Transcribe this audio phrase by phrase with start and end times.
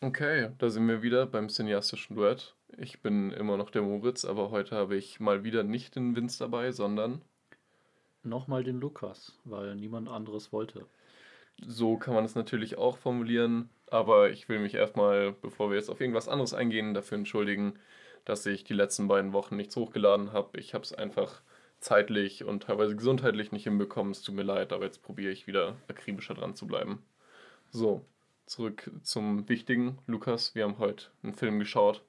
[0.00, 2.54] Okay, da sind wir wieder beim cineastischen Duett.
[2.78, 6.38] Ich bin immer noch der Moritz, aber heute habe ich mal wieder nicht den Vince
[6.38, 7.22] dabei, sondern
[8.22, 10.86] Nochmal den Lukas, weil niemand anderes wollte.
[11.66, 13.70] so kann man es natürlich auch formulieren.
[13.88, 17.78] Aber ich will mich erstmal, bevor wir jetzt auf irgendwas anderes eingehen, dafür entschuldigen,
[18.24, 20.58] dass ich die letzten beiden Wochen nichts hochgeladen habe.
[20.58, 21.42] Ich habe es einfach
[21.80, 24.12] zeitlich und teilweise gesundheitlich nicht hinbekommen.
[24.12, 27.04] Es tut mir leid, aber jetzt probiere ich wieder akribischer dran zu bleiben.
[27.70, 28.04] So,
[28.46, 29.98] zurück zum Wichtigen.
[30.06, 32.02] Lukas, wir haben heute einen Film geschaut.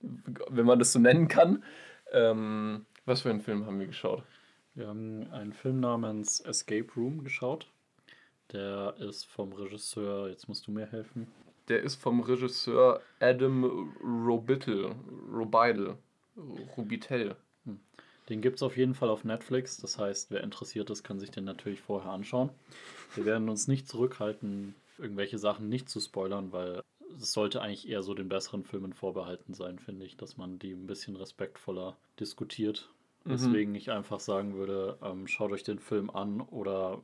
[0.00, 1.64] Wenn man das so nennen kann.
[2.12, 4.22] Ähm, was für einen Film haben wir geschaut?
[4.74, 7.66] Wir haben einen Film namens Escape Room geschaut.
[8.52, 11.26] Der ist vom Regisseur, jetzt musst du mir helfen.
[11.68, 14.94] Der ist vom Regisseur Adam Robitel.
[15.30, 15.96] Robitel.
[16.76, 17.36] Robitel.
[18.28, 19.78] Den gibt es auf jeden Fall auf Netflix.
[19.78, 22.50] Das heißt, wer interessiert ist, kann sich den natürlich vorher anschauen.
[23.14, 26.82] Wir werden uns nicht zurückhalten, irgendwelche Sachen nicht zu spoilern, weil
[27.20, 30.72] es sollte eigentlich eher so den besseren Filmen vorbehalten sein, finde ich, dass man die
[30.72, 32.90] ein bisschen respektvoller diskutiert.
[33.24, 37.02] Deswegen ich einfach sagen würde, ähm, schaut euch den Film an oder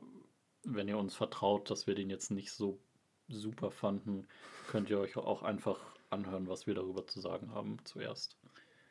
[0.63, 2.79] wenn ihr uns vertraut, dass wir den jetzt nicht so
[3.27, 4.27] super fanden,
[4.67, 8.37] könnt ihr euch auch einfach anhören, was wir darüber zu sagen haben zuerst.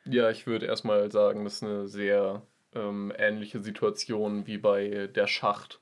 [0.07, 5.27] Ja, ich würde erstmal sagen, das ist eine sehr ähm, ähnliche Situation wie bei Der
[5.27, 5.79] Schacht.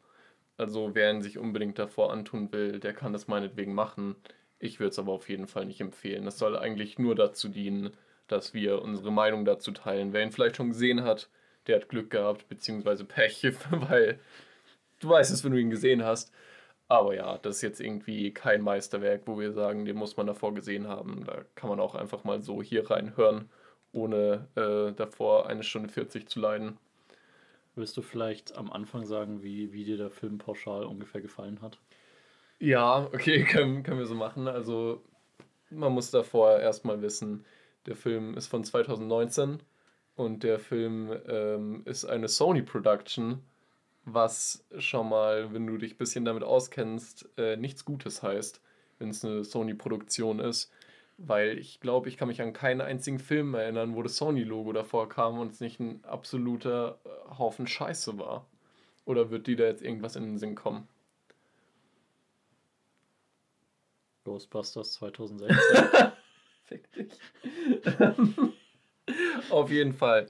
[0.57, 4.15] Also wer ihn sich unbedingt davor antun will, der kann das meinetwegen machen.
[4.59, 6.25] Ich würde es aber auf jeden Fall nicht empfehlen.
[6.25, 7.91] Das soll eigentlich nur dazu dienen,
[8.27, 10.13] dass wir unsere Meinung dazu teilen.
[10.13, 11.29] Wer ihn vielleicht schon gesehen hat,
[11.67, 14.19] der hat Glück gehabt, beziehungsweise Pech, weil
[14.99, 16.31] du weißt es, wenn du ihn gesehen hast.
[16.87, 20.53] Aber ja, das ist jetzt irgendwie kein Meisterwerk, wo wir sagen, den muss man davor
[20.53, 21.23] gesehen haben.
[21.25, 23.49] Da kann man auch einfach mal so hier reinhören,
[23.93, 26.77] ohne äh, davor eine Stunde 40 zu leiden.
[27.75, 31.79] Willst du vielleicht am Anfang sagen, wie, wie dir der Film pauschal ungefähr gefallen hat?
[32.59, 34.47] Ja, okay, können, können wir so machen.
[34.47, 35.01] Also,
[35.69, 37.45] man muss davor erstmal wissen,
[37.85, 39.59] der Film ist von 2019
[40.15, 43.43] und der Film ähm, ist eine Sony Production,
[44.05, 48.61] was schon mal, wenn du dich ein bisschen damit auskennst, äh, nichts Gutes heißt,
[48.99, 50.71] wenn es eine Sony-Produktion ist.
[51.17, 55.07] Weil ich glaube, ich kann mich an keinen einzigen Film erinnern, wo das Sony-Logo davor
[55.09, 58.47] kam und es nicht ein absoluter äh, Haufen Scheiße war.
[59.05, 60.87] Oder wird dir da jetzt irgendwas in den Sinn kommen?
[64.23, 65.57] Ghostbusters 2016.
[66.63, 67.13] Fick dich.
[69.49, 70.27] Auf jeden Fall.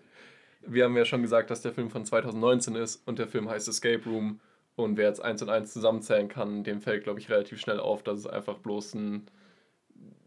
[0.61, 3.67] Wir haben ja schon gesagt, dass der Film von 2019 ist und der Film heißt
[3.67, 4.39] Escape Room.
[4.75, 8.01] Und wer jetzt eins und eins zusammenzählen kann, dem fällt, glaube ich, relativ schnell auf,
[8.01, 9.27] dass es einfach bloß ein,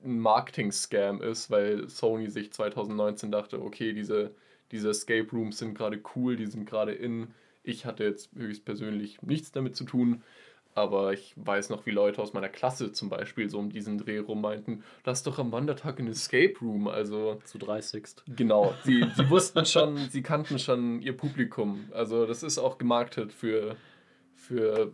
[0.07, 4.35] ein Marketing-Scam ist, weil Sony sich 2019 dachte, okay, diese,
[4.71, 7.29] diese Escape Rooms sind gerade cool, die sind gerade in.
[7.63, 10.23] Ich hatte jetzt höchstpersönlich nichts damit zu tun,
[10.77, 14.19] aber ich weiß noch, wie Leute aus meiner Klasse zum Beispiel so um diesen Dreh
[14.19, 16.87] rum meinten, lass doch am Wandertag in Escape Room.
[16.87, 18.05] Also zu 30.
[18.29, 21.89] Genau, sie, sie wussten schon, sie kannten schon ihr Publikum.
[21.93, 23.77] Also das ist auch gemarktet für,
[24.35, 24.93] für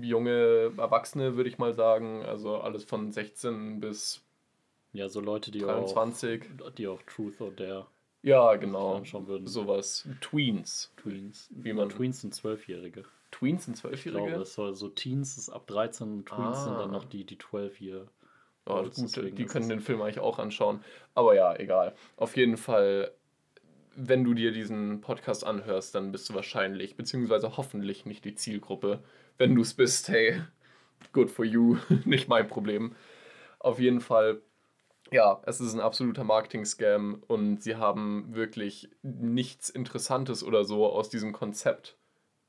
[0.00, 2.24] junge Erwachsene, würde ich mal sagen.
[2.24, 4.24] Also alles von 16 bis
[4.94, 6.44] Ja, so Leute, die 23.
[6.64, 7.86] auch, die auch Truth or Dare
[8.22, 8.94] Ja, genau.
[8.96, 9.46] anschauen würden.
[9.46, 10.08] Sowas.
[10.22, 10.92] Tweens.
[10.96, 11.48] Tweens.
[11.50, 13.04] Wie man- Tweens sind Zwölfjährige.
[13.30, 14.40] Tweens sind Ich glaube, Zwölfjährige?
[14.42, 16.78] es soll so Teens ist ab 13 und Tweens sind Ah.
[16.82, 18.06] dann noch die, die 12 hier.
[18.66, 20.82] Ja, Olds, gut, deswegen die können den Film eigentlich auch anschauen.
[21.14, 21.94] Aber ja, egal.
[22.16, 23.12] Auf jeden Fall,
[23.96, 29.02] wenn du dir diesen Podcast anhörst, dann bist du wahrscheinlich, beziehungsweise hoffentlich nicht die Zielgruppe.
[29.36, 30.40] Wenn du es bist, hey,
[31.12, 31.76] good for you,
[32.06, 32.94] nicht mein Problem.
[33.58, 34.40] Auf jeden Fall,
[35.10, 41.08] ja, es ist ein absoluter Marketing-Scam und sie haben wirklich nichts Interessantes oder so aus
[41.08, 41.96] diesem Konzept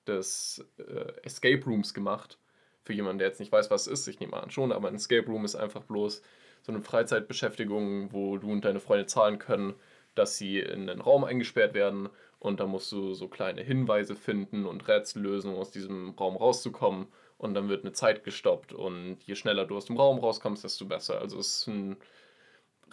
[0.08, 2.40] des äh, Escape Rooms gemacht.
[2.84, 4.96] Für jemanden, der jetzt nicht weiß, was es ist, ich nehme an schon, aber ein
[4.96, 6.22] Escape Room ist einfach bloß
[6.62, 9.74] so eine Freizeitbeschäftigung, wo du und deine Freunde zahlen können,
[10.16, 14.66] dass sie in einen Raum eingesperrt werden und da musst du so kleine Hinweise finden
[14.66, 19.18] und Rätsel lösen, um aus diesem Raum rauszukommen und dann wird eine Zeit gestoppt und
[19.26, 21.20] je schneller du aus dem Raum rauskommst, desto besser.
[21.20, 21.98] Also es ist ein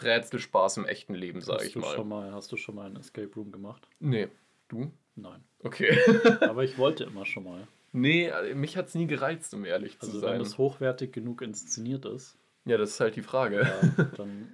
[0.01, 1.95] Rätselspaß im echten Leben, sage ich du, mal.
[1.95, 2.31] Schon mal.
[2.33, 3.87] hast du schon mal einen Escape Room gemacht?
[3.99, 4.27] Nee,
[4.67, 4.91] du?
[5.15, 5.43] Nein.
[5.59, 5.97] Okay.
[6.41, 7.67] Aber ich wollte immer schon mal.
[7.91, 10.33] nee, mich hat es nie gereizt, um ehrlich zu Also sein.
[10.33, 13.61] wenn das hochwertig genug inszeniert ist, ja, das ist halt die Frage.
[13.61, 14.53] ja, dann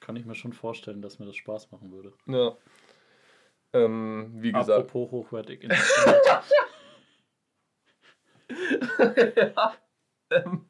[0.00, 2.12] kann ich mir schon vorstellen, dass mir das Spaß machen würde.
[2.26, 2.56] Ja.
[3.72, 4.70] Ähm, wie gesagt.
[4.70, 6.20] Apropos hochwertig inszeniert.
[10.32, 10.64] Ähm,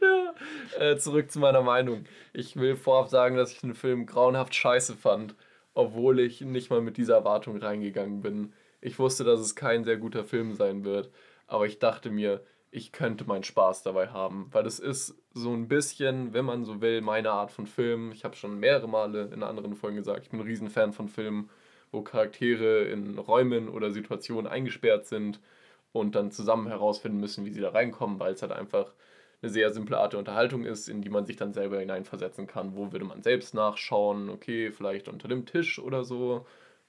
[0.78, 2.04] äh, zurück zu meiner Meinung.
[2.32, 5.34] Ich will vorab sagen, dass ich den Film grauenhaft scheiße fand,
[5.74, 8.52] obwohl ich nicht mal mit dieser Erwartung reingegangen bin.
[8.80, 11.10] Ich wusste, dass es kein sehr guter Film sein wird,
[11.46, 15.68] aber ich dachte mir, ich könnte meinen Spaß dabei haben, weil es ist so ein
[15.68, 18.12] bisschen, wenn man so will, meine Art von Film.
[18.12, 21.48] Ich habe schon mehrere Male in anderen Folgen gesagt, ich bin ein Riesenfan von Filmen,
[21.90, 25.40] wo Charaktere in Räumen oder Situationen eingesperrt sind
[25.92, 28.92] und dann zusammen herausfinden müssen, wie sie da reinkommen, weil es halt einfach
[29.40, 32.74] eine sehr simple Art der Unterhaltung ist, in die man sich dann selber hineinversetzen kann.
[32.74, 34.30] Wo würde man selbst nachschauen?
[34.30, 36.44] Okay, vielleicht unter dem Tisch oder so.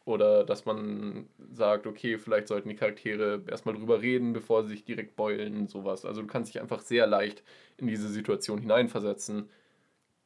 [0.06, 4.84] Oder dass man sagt, okay, vielleicht sollten die Charaktere erstmal drüber reden, bevor sie sich
[4.84, 6.06] direkt beulen, sowas.
[6.06, 7.44] Also du kannst dich einfach sehr leicht
[7.78, 9.50] in diese Situation hineinversetzen,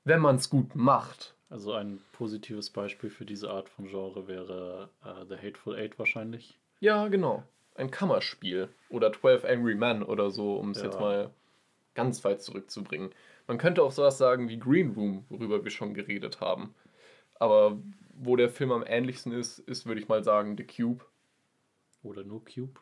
[0.06, 1.36] wenn man es gut macht.
[1.50, 6.58] Also ein positives Beispiel für diese Art von Genre wäre uh, The Hateful Eight wahrscheinlich.
[6.80, 7.44] Ja, genau.
[7.76, 8.70] Ein Kammerspiel.
[8.90, 10.86] Oder 12 Angry Men oder so, um es ja.
[10.86, 11.32] jetzt mal
[11.94, 13.12] ganz weit zurückzubringen.
[13.48, 16.74] Man könnte auch sowas sagen wie Green Room, worüber wir schon geredet haben.
[17.36, 17.78] Aber
[18.14, 21.04] wo der Film am ähnlichsten ist, ist, würde ich mal sagen, The Cube.
[22.04, 22.80] Oder nur Cube?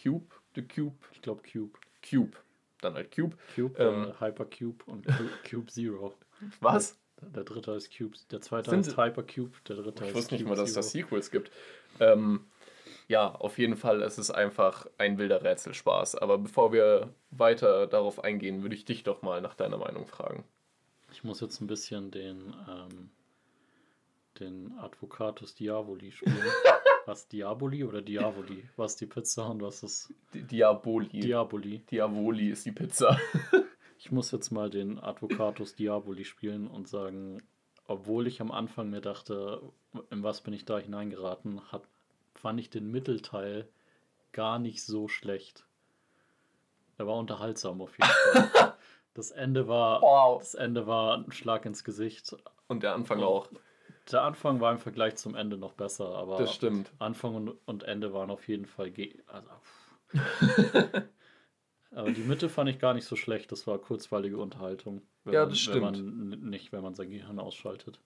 [0.00, 0.26] Cube?
[0.54, 0.96] The Cube?
[1.12, 1.78] Ich glaube Cube.
[2.08, 2.36] Cube.
[2.80, 3.36] Dann halt Cube.
[3.54, 5.06] Cube, ähm, äh, Hypercube und
[5.50, 6.14] Cube Zero.
[6.60, 6.98] Was?
[7.20, 8.16] Der, der dritte heißt Cube.
[8.30, 10.82] Der zweite Sind heißt Hypercube, der dritte heißt Ich wusste nicht mal, dass es da
[10.82, 11.50] Sequels gibt.
[12.00, 12.44] Ähm,
[13.08, 16.16] ja, auf jeden Fall, es ist einfach ein wilder Rätselspaß.
[16.16, 20.44] Aber bevor wir weiter darauf eingehen, würde ich dich doch mal nach deiner Meinung fragen.
[21.12, 23.10] Ich muss jetzt ein bisschen den, ähm,
[24.40, 26.36] den Advocatus Diaboli spielen.
[27.06, 28.68] was, Diaboli oder Diaboli?
[28.76, 30.12] Was ist die Pizza und was ist...
[30.34, 31.20] Diaboli.
[31.20, 31.78] Diaboli.
[31.90, 33.20] Diaboli ist die Pizza.
[33.98, 37.40] ich muss jetzt mal den Advocatus Diaboli spielen und sagen,
[37.86, 39.62] obwohl ich am Anfang mir dachte,
[40.10, 41.82] in was bin ich da hineingeraten, hat
[42.38, 43.68] fand ich den Mittelteil
[44.32, 45.66] gar nicht so schlecht.
[46.98, 48.74] Er war unterhaltsam auf jeden Fall.
[49.14, 50.38] Das Ende war, wow.
[50.40, 52.36] das Ende war ein Schlag ins Gesicht.
[52.68, 53.48] Und der Anfang und auch.
[54.12, 56.92] Der Anfang war im Vergleich zum Ende noch besser, aber das stimmt.
[56.98, 58.92] Anfang und, und Ende waren auf jeden Fall.
[59.26, 59.48] Also,
[61.92, 63.50] aber die Mitte fand ich gar nicht so schlecht.
[63.52, 65.00] Das war kurzweilige Unterhaltung.
[65.24, 65.96] ja, das man, stimmt.
[65.96, 67.98] Wenn man, nicht, wenn man sein Gehirn ausschaltet.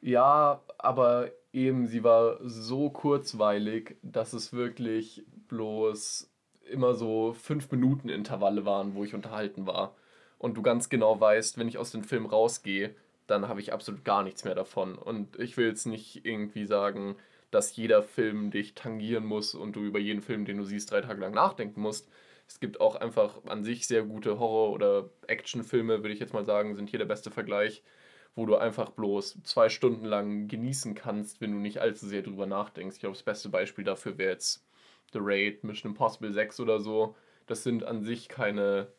[0.00, 6.30] Ja, aber eben, sie war so kurzweilig, dass es wirklich bloß
[6.70, 9.94] immer so 5 Minuten Intervalle waren, wo ich unterhalten war.
[10.38, 12.94] Und du ganz genau weißt, wenn ich aus dem Film rausgehe,
[13.26, 14.96] dann habe ich absolut gar nichts mehr davon.
[14.96, 17.16] Und ich will jetzt nicht irgendwie sagen,
[17.50, 21.00] dass jeder Film dich tangieren muss und du über jeden Film, den du siehst, drei
[21.00, 22.08] Tage lang nachdenken musst.
[22.46, 26.44] Es gibt auch einfach an sich sehr gute Horror- oder Actionfilme, würde ich jetzt mal
[26.44, 27.82] sagen, sind hier der beste Vergleich
[28.34, 32.46] wo du einfach bloß zwei Stunden lang genießen kannst, wenn du nicht allzu sehr drüber
[32.46, 32.96] nachdenkst.
[32.96, 34.64] Ich glaube, das beste Beispiel dafür wäre jetzt
[35.12, 37.16] The Raid, Mission Impossible 6 oder so.
[37.46, 38.92] Das sind an sich keine,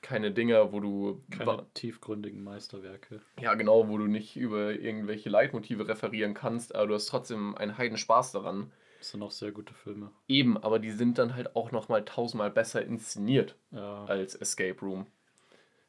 [0.00, 1.22] keine Dinger, wo du.
[1.30, 3.20] Keine tiefgründigen Meisterwerke.
[3.40, 7.76] Ja, genau, wo du nicht über irgendwelche Leitmotive referieren kannst, aber du hast trotzdem einen
[7.76, 8.70] heiden Spaß daran.
[8.98, 10.10] Das sind auch sehr gute Filme.
[10.26, 14.04] Eben, aber die sind dann halt auch nochmal tausendmal besser inszeniert ja.
[14.04, 15.06] als Escape Room.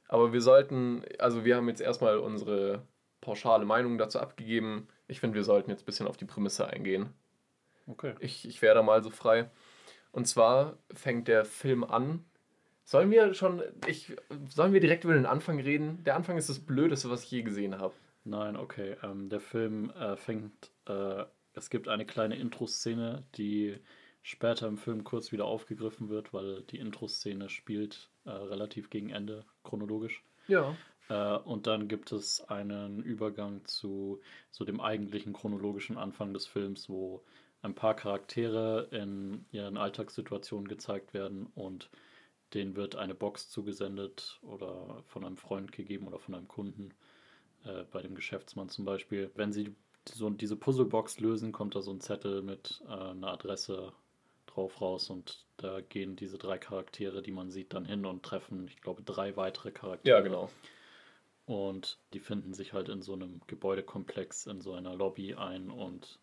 [0.08, 2.82] Aber wir sollten, also wir haben jetzt erstmal unsere
[3.22, 4.88] pauschale Meinung dazu abgegeben.
[5.08, 7.14] Ich finde, wir sollten jetzt ein bisschen auf die Prämisse eingehen.
[7.88, 8.16] Okay.
[8.20, 9.50] Ich, ich wäre da mal so frei.
[10.12, 12.26] Und zwar fängt der Film an.
[12.84, 14.16] Sollen wir schon, ich,
[14.50, 16.04] sollen wir direkt über den Anfang reden?
[16.06, 17.94] Der Anfang ist das Blödeste, was ich je gesehen habe.
[18.24, 18.96] Nein, okay.
[19.04, 23.78] Ähm, der Film äh, fängt, äh, es gibt eine kleine Intro-Szene, die
[24.28, 29.46] später im Film kurz wieder aufgegriffen wird, weil die Intro-Szene spielt äh, relativ gegen Ende
[29.64, 30.22] chronologisch.
[30.50, 30.76] Ja.
[31.08, 34.20] Äh, und dann gibt es einen Übergang zu
[34.52, 37.24] so dem eigentlichen chronologischen Anfang des Films, wo
[37.62, 41.90] ein paar Charaktere in ihren Alltagssituationen gezeigt werden und
[42.54, 46.94] denen wird eine Box zugesendet oder von einem Freund gegeben oder von einem Kunden,
[47.64, 49.32] äh, bei dem Geschäftsmann zum Beispiel.
[49.36, 53.94] Wenn sie so diese Puzzlebox lösen, kommt da so ein Zettel mit äh, einer Adresse
[54.58, 58.68] drauf raus und da gehen diese drei Charaktere, die man sieht, dann hin und treffen,
[58.68, 60.18] ich glaube, drei weitere Charaktere.
[60.18, 60.50] Ja, genau.
[61.46, 66.20] Und die finden sich halt in so einem Gebäudekomplex, in so einer Lobby ein und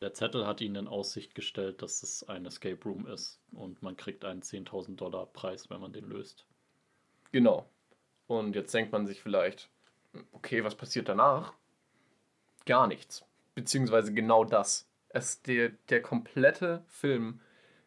[0.00, 3.96] der Zettel hat ihnen in Aussicht gestellt, dass es ein Escape Room ist und man
[3.96, 6.44] kriegt einen 10.000 Dollar Preis, wenn man den löst.
[7.32, 7.68] Genau.
[8.28, 9.68] Und jetzt denkt man sich vielleicht,
[10.30, 11.54] okay, was passiert danach?
[12.64, 13.24] Gar nichts.
[13.56, 14.86] Beziehungsweise genau das.
[15.08, 17.40] Es, der, der komplette Film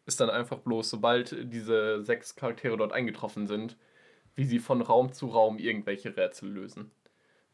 [0.06, 3.76] ist dann einfach bloß, sobald diese sechs Charaktere dort eingetroffen sind,
[4.34, 6.90] wie sie von Raum zu Raum irgendwelche Rätsel lösen.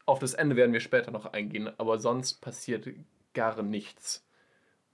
[0.06, 2.88] Auf das Ende werden wir später noch eingehen, aber sonst passiert
[3.34, 4.26] gar nichts.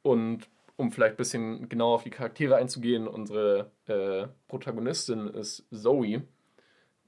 [0.03, 6.23] Und um vielleicht ein bisschen genauer auf die Charaktere einzugehen, unsere äh, Protagonistin ist Zoe,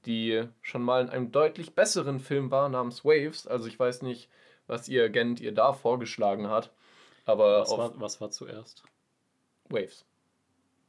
[0.05, 3.45] die schon mal in einem deutlich besseren Film war namens Waves.
[3.45, 4.29] Also ich weiß nicht,
[4.67, 6.71] was ihr Agent ihr da vorgeschlagen hat.
[7.25, 8.83] Aber was, war, was war zuerst?
[9.69, 10.05] Waves.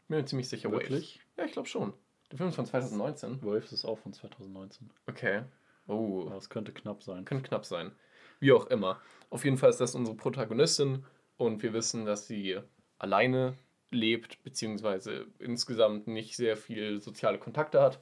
[0.09, 1.17] Bin mir ziemlich sicher Wirklich?
[1.17, 1.37] Waves.
[1.37, 1.93] Ja, ich glaube schon.
[2.31, 3.43] Der Film ist von 2019.
[3.43, 4.91] Waves ist auch von 2019.
[5.07, 5.43] Okay.
[5.87, 6.31] Oh.
[6.37, 7.25] Es könnte knapp sein.
[7.25, 7.93] Könnte knapp sein.
[8.41, 9.01] Wie auch immer.
[9.31, 11.05] Auf jeden Fall ist das unsere Protagonistin
[11.37, 12.59] und wir wissen, dass sie
[12.99, 13.57] alleine
[13.91, 18.01] lebt, beziehungsweise insgesamt nicht sehr viel soziale Kontakte hat,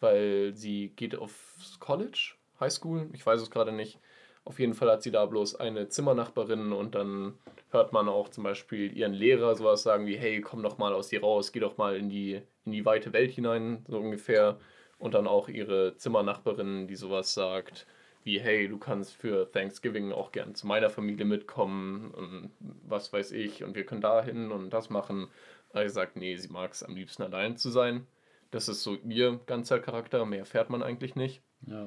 [0.00, 4.00] weil sie geht aufs College, High School, ich weiß es gerade nicht.
[4.44, 7.38] Auf jeden Fall hat sie da bloß eine Zimmernachbarin und dann
[7.70, 11.08] hört man auch zum Beispiel ihren Lehrer sowas sagen wie, hey, komm doch mal aus
[11.08, 14.58] dir raus, geh doch mal in die, in die weite Welt hinein, so ungefähr.
[14.98, 17.86] Und dann auch ihre Zimmernachbarin, die sowas sagt,
[18.22, 22.50] wie, hey, du kannst für Thanksgiving auch gern zu meiner Familie mitkommen und
[22.86, 25.28] was weiß ich und wir können da hin und das machen.
[25.72, 28.06] Aber sie sagt, nee, sie mag es am liebsten allein zu sein.
[28.50, 31.40] Das ist so ihr ganzer Charakter, mehr fährt man eigentlich nicht.
[31.66, 31.86] Ja.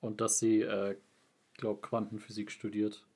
[0.00, 0.96] Und dass sie, äh,
[1.56, 3.06] glaube Quantenphysik studiert.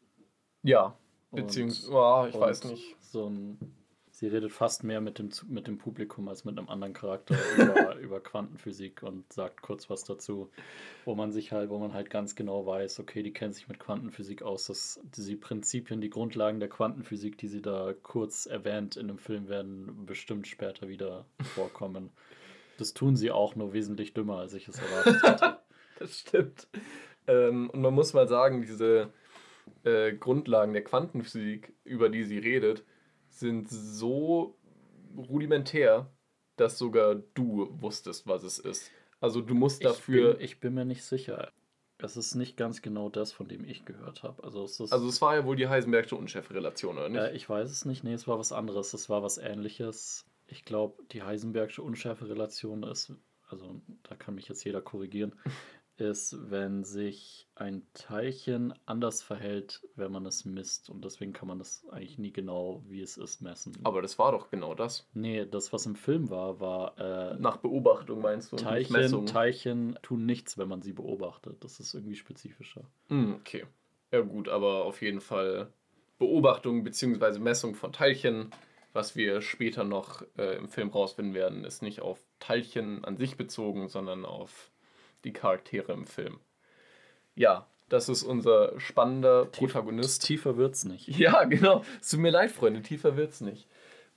[0.63, 0.97] Ja,
[1.31, 2.97] beziehungsweise, oh, ich weiß nicht.
[3.01, 3.59] So ein,
[4.11, 7.97] sie redet fast mehr mit dem, mit dem Publikum als mit einem anderen Charakter über,
[7.97, 10.51] über Quantenphysik und sagt kurz was dazu,
[11.05, 13.79] wo man sich halt, wo man halt ganz genau weiß, okay, die kennt sich mit
[13.79, 19.07] Quantenphysik aus, dass diese Prinzipien, die Grundlagen der Quantenphysik, die sie da kurz erwähnt in
[19.07, 22.11] dem Film, werden bestimmt später wieder vorkommen.
[22.79, 25.59] Das tun sie auch nur wesentlich dümmer, als ich es erwartet hatte.
[25.99, 26.69] Das stimmt.
[27.27, 29.11] Ähm, und man muss mal sagen, diese
[29.85, 32.85] äh, Grundlagen der Quantenphysik, über die sie redet,
[33.29, 34.59] sind so
[35.17, 36.11] rudimentär,
[36.57, 38.91] dass sogar du wusstest, was es ist.
[39.21, 40.33] Also du musst dafür.
[40.33, 41.53] Ich bin, ich bin mir nicht sicher.
[42.01, 44.45] Es ist nicht ganz genau das, von dem ich gehört habe.
[44.45, 44.93] Also es ist.
[44.93, 47.21] Also es war ja wohl die Heisenbergsche Unschärferelation, oder nicht?
[47.21, 48.05] Äh, ich weiß es nicht.
[48.05, 48.95] Nee, es war was anderes.
[48.95, 50.25] Es war was ähnliches.
[50.47, 53.13] Ich glaube, die Heisenbergsche Unschärferelation ist,
[53.49, 55.35] also da kann mich jetzt jeder korrigieren,
[56.01, 60.91] ist, wenn sich ein Teilchen anders verhält, wenn man es misst.
[60.91, 63.77] Und deswegen kann man das eigentlich nie genau, wie es ist, messen.
[63.85, 65.09] Aber das war doch genau das.
[65.15, 66.99] Nee, das, was im Film war, war.
[66.99, 68.57] Äh, Nach Beobachtung meinst du?
[68.57, 69.27] Teilchen?
[69.27, 71.63] Teilchen tun nichts, wenn man sie beobachtet.
[71.65, 72.83] Das ist irgendwie spezifischer.
[73.09, 73.65] Hm, okay.
[74.13, 75.73] Ja gut, aber auf jeden Fall
[76.19, 77.39] Beobachtung bzw.
[77.39, 78.51] Messung von Teilchen,
[78.93, 83.37] was wir später noch äh, im Film rausfinden werden, ist nicht auf Teilchen an sich
[83.37, 84.71] bezogen, sondern auf
[85.25, 86.41] die Charaktere im Film.
[87.35, 90.25] Ja, das ist unser spannender Protagonist.
[90.25, 91.09] Tiefer wird's nicht.
[91.19, 91.85] Ja, genau.
[92.01, 93.69] Es tut mir leid, Freunde, tiefer wird's nicht.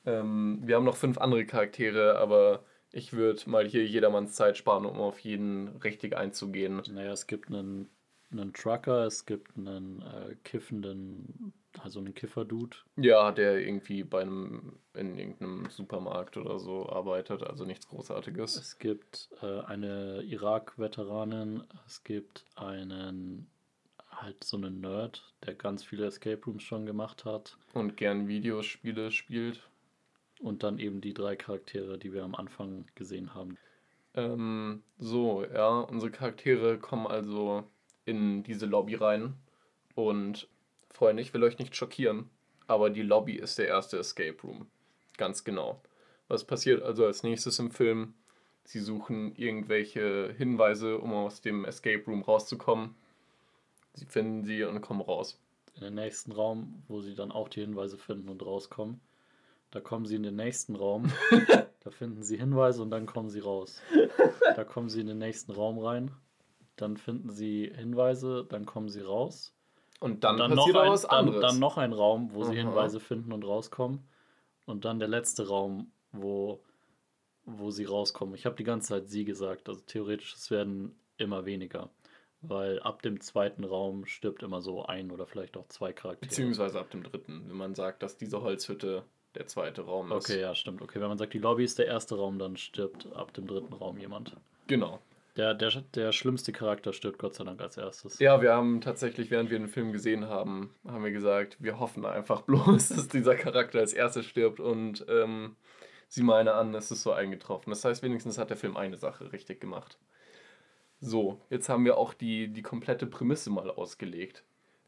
[0.05, 4.85] Ähm, wir haben noch fünf andere Charaktere, aber ich würde mal hier jedermanns Zeit sparen,
[4.85, 6.81] um auf jeden richtig einzugehen.
[6.91, 7.89] Naja, es gibt einen,
[8.31, 12.77] einen Trucker, es gibt einen äh, kiffenden, also einen Kiffer-Dude.
[12.97, 18.55] Ja, der irgendwie bei einem, in irgendeinem Supermarkt oder so arbeitet, also nichts Großartiges.
[18.55, 23.47] Es gibt äh, eine Irak-Veteranin, es gibt einen,
[24.09, 27.57] halt so einen Nerd, der ganz viele Escape Rooms schon gemacht hat.
[27.73, 29.67] Und gern Videospiele spielt.
[30.39, 33.57] Und dann eben die drei Charaktere, die wir am Anfang gesehen haben.
[34.15, 37.63] Ähm, so, ja, unsere Charaktere kommen also
[38.05, 39.35] in diese Lobby rein.
[39.95, 40.47] Und
[40.89, 42.29] Freunde, ich will euch nicht schockieren,
[42.67, 44.67] aber die Lobby ist der erste Escape Room.
[45.17, 45.81] Ganz genau.
[46.27, 48.13] Was passiert also als nächstes im Film?
[48.63, 52.95] Sie suchen irgendwelche Hinweise, um aus dem Escape Room rauszukommen.
[53.93, 55.39] Sie finden sie und kommen raus.
[55.75, 59.01] In den nächsten Raum, wo sie dann auch die Hinweise finden und rauskommen.
[59.71, 61.11] Da kommen sie in den nächsten Raum,
[61.83, 63.81] da finden sie Hinweise und dann kommen sie raus.
[64.55, 66.11] Da kommen sie in den nächsten Raum rein,
[66.81, 69.55] dann finden sie Hinweise, dann kommen sie raus.
[69.99, 71.41] Und dann, dann, noch passiert ein, auch was dann, anderes.
[71.41, 72.67] dann noch ein Raum, wo sie Aha.
[72.67, 74.07] Hinweise finden und rauskommen.
[74.65, 76.63] Und dann der letzte Raum, wo,
[77.45, 78.33] wo sie rauskommen.
[78.33, 79.69] Ich habe die ganze Zeit sie gesagt.
[79.69, 81.89] Also theoretisch, es werden immer weniger.
[82.41, 86.29] Weil ab dem zweiten Raum stirbt immer so ein oder vielleicht auch zwei Charaktere.
[86.29, 89.03] Beziehungsweise ab dem dritten, wenn man sagt, dass diese Holzhütte
[89.35, 90.29] der zweite Raum ist.
[90.29, 90.81] Okay, ja, stimmt.
[90.81, 93.73] Okay, wenn man sagt, die Lobby ist der erste Raum, dann stirbt ab dem dritten
[93.73, 94.35] Raum jemand.
[94.65, 94.99] Genau.
[95.37, 98.19] Der, der, der schlimmste Charakter stirbt Gott sei Dank als erstes.
[98.19, 102.05] Ja, wir haben tatsächlich, während wir den Film gesehen haben, haben wir gesagt, wir hoffen
[102.05, 105.55] einfach bloß, dass dieser Charakter als erstes stirbt und ähm,
[106.09, 107.69] sieh mal eine an, es ist so eingetroffen.
[107.69, 109.97] Das heißt, wenigstens hat der Film eine Sache richtig gemacht.
[110.99, 114.43] So, jetzt haben wir auch die, die komplette Prämisse mal ausgelegt.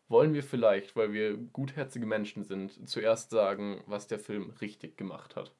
[0.09, 5.37] Wollen wir vielleicht, weil wir gutherzige Menschen sind, zuerst sagen, was der Film richtig gemacht
[5.37, 5.53] hat?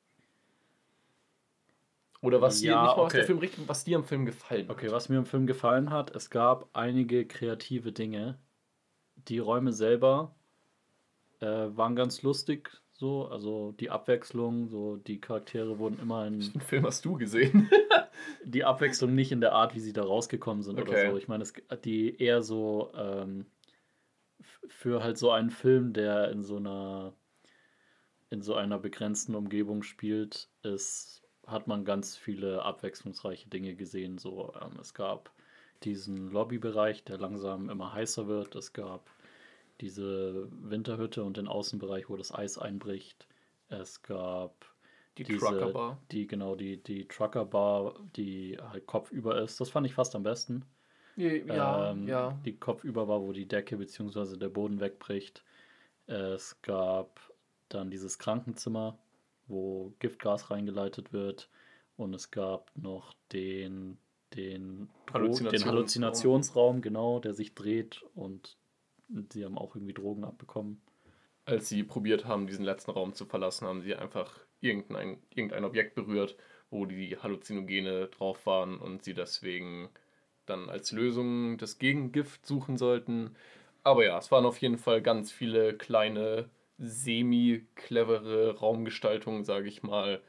[2.24, 3.18] Oder was dir Ja, nicht mal was okay.
[3.20, 4.94] der Film richtig, was dir am Film gefallen Okay, hat.
[4.94, 8.40] was mir im Film gefallen hat, es gab einige kreative Dinge.
[9.28, 10.36] Die Räume selber
[11.42, 16.62] äh, waren ganz lustig, so, also die Abwechslung, so die Charaktere wurden immer in Den
[16.62, 17.70] Film hast du gesehen.
[18.46, 20.92] die Abwechslung nicht in der Art, wie sie da rausgekommen sind Okay.
[21.08, 21.18] oder so.
[21.18, 21.54] Ich meine, es
[21.84, 23.46] die eher so ähm,
[24.68, 27.14] für halt so einen Film, der in so einer
[28.30, 34.18] in so einer begrenzten Umgebung spielt, ist hat man ganz viele abwechslungsreiche Dinge gesehen.
[34.18, 35.32] So, ähm, es gab
[35.84, 38.56] diesen Lobbybereich, der langsam immer heißer wird.
[38.56, 39.10] Es gab
[39.82, 43.28] diese Winterhütte und den Außenbereich, wo das Eis einbricht.
[43.70, 44.66] Es gab
[45.18, 46.02] Die diese, Trucker-Bar.
[46.12, 49.60] Die, genau, die, die Trucker-Bar, die halt kopfüber ist.
[49.62, 50.66] Das fand ich fast am besten.
[51.48, 52.40] Ja, Ähm, ja.
[52.46, 54.38] Die kopfüber war, wo die Decke bzw.
[54.38, 55.44] der Boden wegbricht.
[56.08, 57.20] Es gab
[57.70, 58.98] dann dieses Krankenzimmer,
[59.48, 61.50] wo Giftgas reingeleitet wird.
[61.96, 63.98] Und es gab noch den,
[64.34, 65.72] den, Dro- den Halluzinationsraum.
[65.72, 68.58] Halluzinationsraum, genau, der sich dreht und
[69.32, 70.82] sie haben auch irgendwie Drogen abbekommen.
[71.46, 75.94] Als sie probiert haben, diesen letzten Raum zu verlassen, haben sie einfach irgendein, irgendein Objekt
[75.96, 76.38] berührt,
[76.70, 79.90] wo die Halluzinogene drauf waren und sie deswegen
[80.46, 83.36] dann als Lösung das Gegengift suchen sollten.
[83.84, 90.22] Aber ja, es waren auf jeden Fall ganz viele kleine, semi-clevere Raumgestaltungen, sage ich mal.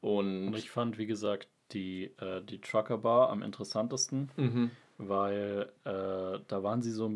[0.00, 4.30] Und Und ich fand, wie gesagt, die, äh, die Trucker Bar am interessantesten.
[4.36, 4.70] Mhm.
[4.98, 7.12] weil äh, da waren sie so,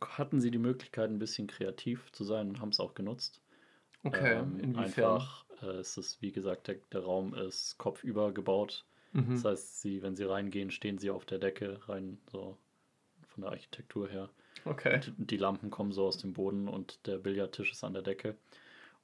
[0.00, 3.40] hatten sie die Möglichkeit, ein bisschen kreativ zu sein und haben es auch genutzt.
[4.04, 4.84] okay, Ähm, inwiefern?
[5.14, 8.84] Einfach, äh, es ist, wie gesagt, der, der Raum ist kopfüber gebaut.
[9.12, 9.30] Mhm.
[9.30, 12.56] Das heißt, sie, wenn sie reingehen, stehen sie auf der Decke rein, so
[13.28, 14.30] von der Architektur her.
[14.66, 15.02] Okay.
[15.02, 18.36] Die, die Lampen kommen so aus dem Boden und der Billardtisch ist an der Decke.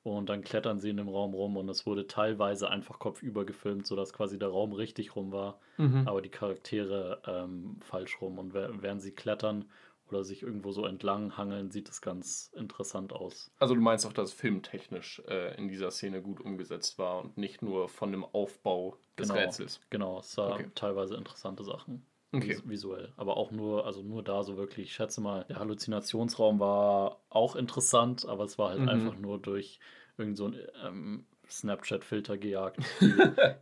[0.05, 3.87] Und dann klettern sie in dem Raum rum und es wurde teilweise einfach kopfüber gefilmt,
[3.87, 6.05] sodass quasi der Raum richtig rum war, Mhm.
[6.05, 8.39] aber die Charaktere ähm, falsch rum.
[8.39, 9.71] Und während sie klettern
[10.09, 13.53] oder sich irgendwo so entlang hangeln, sieht es ganz interessant aus.
[13.59, 17.63] Also du meinst auch, dass filmtechnisch äh, in dieser Szene gut umgesetzt war und nicht
[17.63, 19.35] nur von dem Aufbau des Genau.
[19.35, 19.81] Rätsels.
[19.91, 20.71] Genau, es sah Okay.
[20.75, 22.07] teilweise interessante Sachen.
[22.35, 22.49] Okay.
[22.57, 23.13] vis- Visuell.
[23.17, 27.57] Aber auch nur, also nur da so wirklich, ich schätze mal, der Halluzinationsraum war auch
[27.57, 28.89] interessant, aber es war halt Mhm.
[28.89, 29.79] einfach nur durch
[30.17, 32.79] irgend so ein ähm, Snapchat-Filter gejagt.
[33.01, 33.13] Die,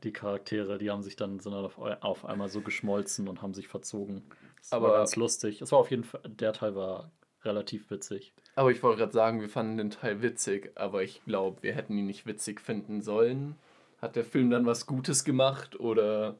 [0.04, 3.54] die Charaktere, die haben sich dann sind dann auf, auf einmal so geschmolzen und haben
[3.54, 4.22] sich verzogen.
[4.60, 5.60] Es Aber- war ganz lustig.
[5.62, 7.10] Es war auf jeden Fall, der Teil war
[7.44, 8.32] relativ witzig.
[8.54, 11.96] Aber ich wollte gerade sagen, wir fanden den Teil witzig, aber ich glaube, wir hätten
[11.96, 13.56] ihn nicht witzig finden sollen.
[14.02, 16.36] Hat der Film dann was Gutes gemacht oder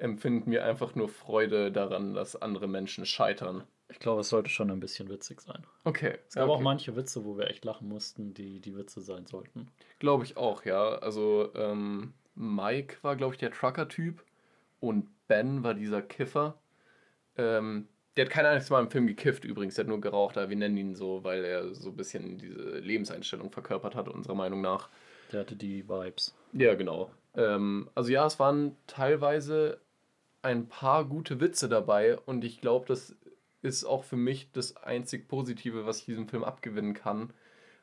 [0.00, 3.64] empfinden wir einfach nur Freude daran, dass andere Menschen scheitern?
[3.88, 5.64] Ich glaube, es sollte schon ein bisschen witzig sein.
[5.84, 6.18] Okay.
[6.28, 6.64] Es gab auch okay.
[6.64, 9.68] manche Witze, wo wir echt lachen mussten, die die Witze sein sollten.
[9.98, 10.96] Glaube ich auch, ja.
[10.96, 14.22] Also ähm, Mike war, glaube ich, der Trucker-Typ
[14.78, 16.56] und Ben war dieser Kiffer.
[17.36, 20.48] Ähm, der hat kein einziges Mal im Film gekifft übrigens, der hat nur geraucht, aber
[20.50, 24.60] wir nennen ihn so, weil er so ein bisschen diese Lebenseinstellung verkörpert hat, unserer Meinung
[24.60, 24.88] nach.
[25.32, 26.34] Der hatte die Vibes.
[26.52, 27.10] Ja, genau.
[27.34, 29.80] Ähm, also ja, es waren teilweise
[30.42, 33.16] ein paar gute Witze dabei und ich glaube, das
[33.62, 37.32] ist auch für mich das einzig Positive, was ich diesem Film abgewinnen kann,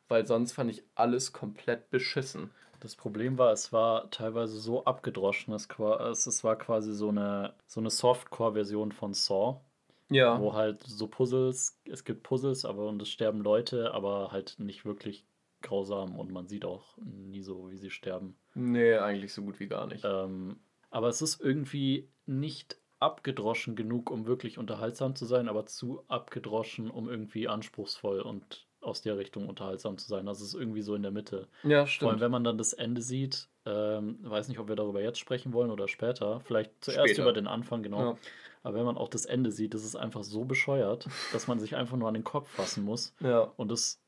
[0.08, 2.52] weil sonst fand ich alles komplett beschissen.
[2.80, 7.90] Das Problem war, es war teilweise so abgedroschen, es, war quasi so eine, so eine
[7.90, 9.62] Softcore-Version von Saw,
[10.10, 10.40] Ja.
[10.40, 14.86] wo halt so Puzzles, es gibt Puzzles, aber und es sterben Leute, aber halt nicht
[14.86, 15.26] wirklich
[15.64, 18.38] grausam und man sieht auch nie so, wie sie sterben.
[18.54, 20.06] Nee, eigentlich so gut wie gar nicht.
[20.06, 20.60] Ähm,
[20.92, 26.90] aber es ist irgendwie nicht abgedroschen genug, um wirklich unterhaltsam zu sein, aber zu abgedroschen,
[26.90, 30.28] um irgendwie anspruchsvoll und aus der Richtung unterhaltsam zu sein.
[30.28, 31.48] Also es ist irgendwie so in der Mitte.
[31.64, 32.20] ja, Vor allem, stimmt.
[32.22, 35.72] wenn man dann das Ende sieht, ähm, weiß nicht, ob wir darüber jetzt sprechen wollen
[35.72, 36.40] oder später.
[36.42, 37.24] Vielleicht zuerst Später.
[37.24, 38.00] über den Anfang, genau.
[38.00, 38.18] Ja.
[38.64, 41.76] Aber wenn man auch das Ende sieht, das ist einfach so bescheuert, dass man sich
[41.76, 43.14] einfach nur an den Kopf fassen muss.
[43.20, 43.42] Ja.
[43.58, 44.02] Und das,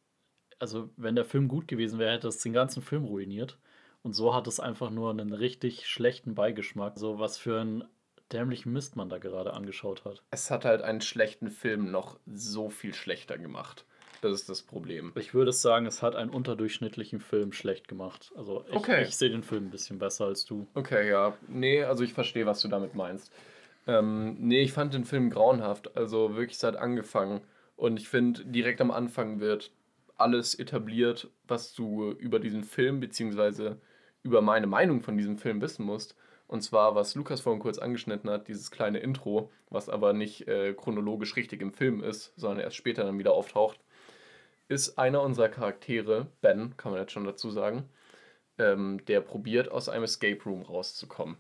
[0.60, 3.58] also wenn der Film gut gewesen wäre, hätte es den ganzen Film ruiniert.
[4.02, 6.98] Und so hat es einfach nur einen richtig schlechten Beigeschmack.
[6.98, 7.84] So was für einen
[8.32, 10.22] dämlichen Mist man da gerade angeschaut hat.
[10.32, 13.86] Es hat halt einen schlechten Film noch so viel schlechter gemacht.
[14.22, 15.14] Das ist das Problem.
[15.16, 18.32] Ich würde sagen, es hat einen unterdurchschnittlichen Film schlecht gemacht.
[18.36, 19.04] Also ich, Okay.
[19.04, 20.68] ich sehe den Film ein bisschen besser als du.
[20.74, 21.38] Okay, ja.
[21.48, 23.32] Nee, also ich verstehe, was du damit meinst.
[23.88, 25.96] Ähm, nee, ich fand den Film grauenhaft.
[25.96, 27.42] Also wirklich seit angefangen.
[27.78, 29.72] Und ich finde, direkt am Anfang wird
[30.18, 33.78] alles etabliert, was du über diesen Film, beziehungsweise
[34.22, 36.18] über meine Meinung von diesem Film wissen musst.
[36.50, 40.74] Und zwar, was Lukas vorhin kurz angeschnitten hat, dieses kleine Intro, was aber nicht äh,
[40.74, 43.80] chronologisch richtig im Film ist, sondern erst später dann wieder auftaucht,
[44.68, 47.88] ist einer unserer Charaktere, Ben, kann man jetzt schon dazu sagen,
[48.58, 51.38] ähm, der probiert aus einem Escape Room rauszukommen.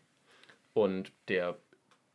[0.73, 1.57] Und der,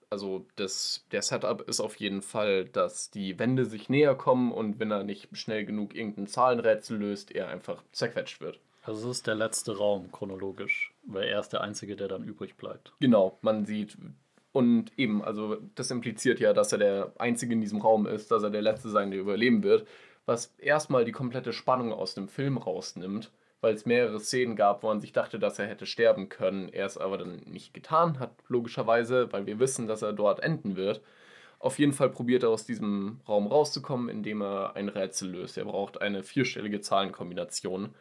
[0.08, 4.78] also das, der Setup ist auf jeden Fall, dass die Wände sich näher kommen und
[4.78, 8.60] wenn er nicht schnell genug irgendein Zahlenrätsel löst, er einfach zerquetscht wird.
[8.84, 12.56] Also es ist der letzte Raum chronologisch, weil er ist der Einzige, der dann übrig
[12.56, 12.92] bleibt.
[13.00, 13.96] Genau, man sieht.
[14.52, 18.42] Und eben, also das impliziert ja, dass er der Einzige in diesem Raum ist, dass
[18.42, 19.86] er der Letzte sein, der überleben wird.
[20.26, 24.88] Was erstmal die komplette Spannung aus dem Film rausnimmt, weil es mehrere Szenen gab, wo
[24.88, 26.68] man sich dachte, dass er hätte sterben können.
[26.68, 30.76] Er es aber dann nicht getan hat, logischerweise, weil wir wissen, dass er dort enden
[30.76, 31.02] wird.
[31.58, 35.56] Auf jeden Fall probiert er aus diesem Raum rauszukommen, indem er ein Rätsel löst.
[35.56, 37.94] Er braucht eine vierstellige Zahlenkombination.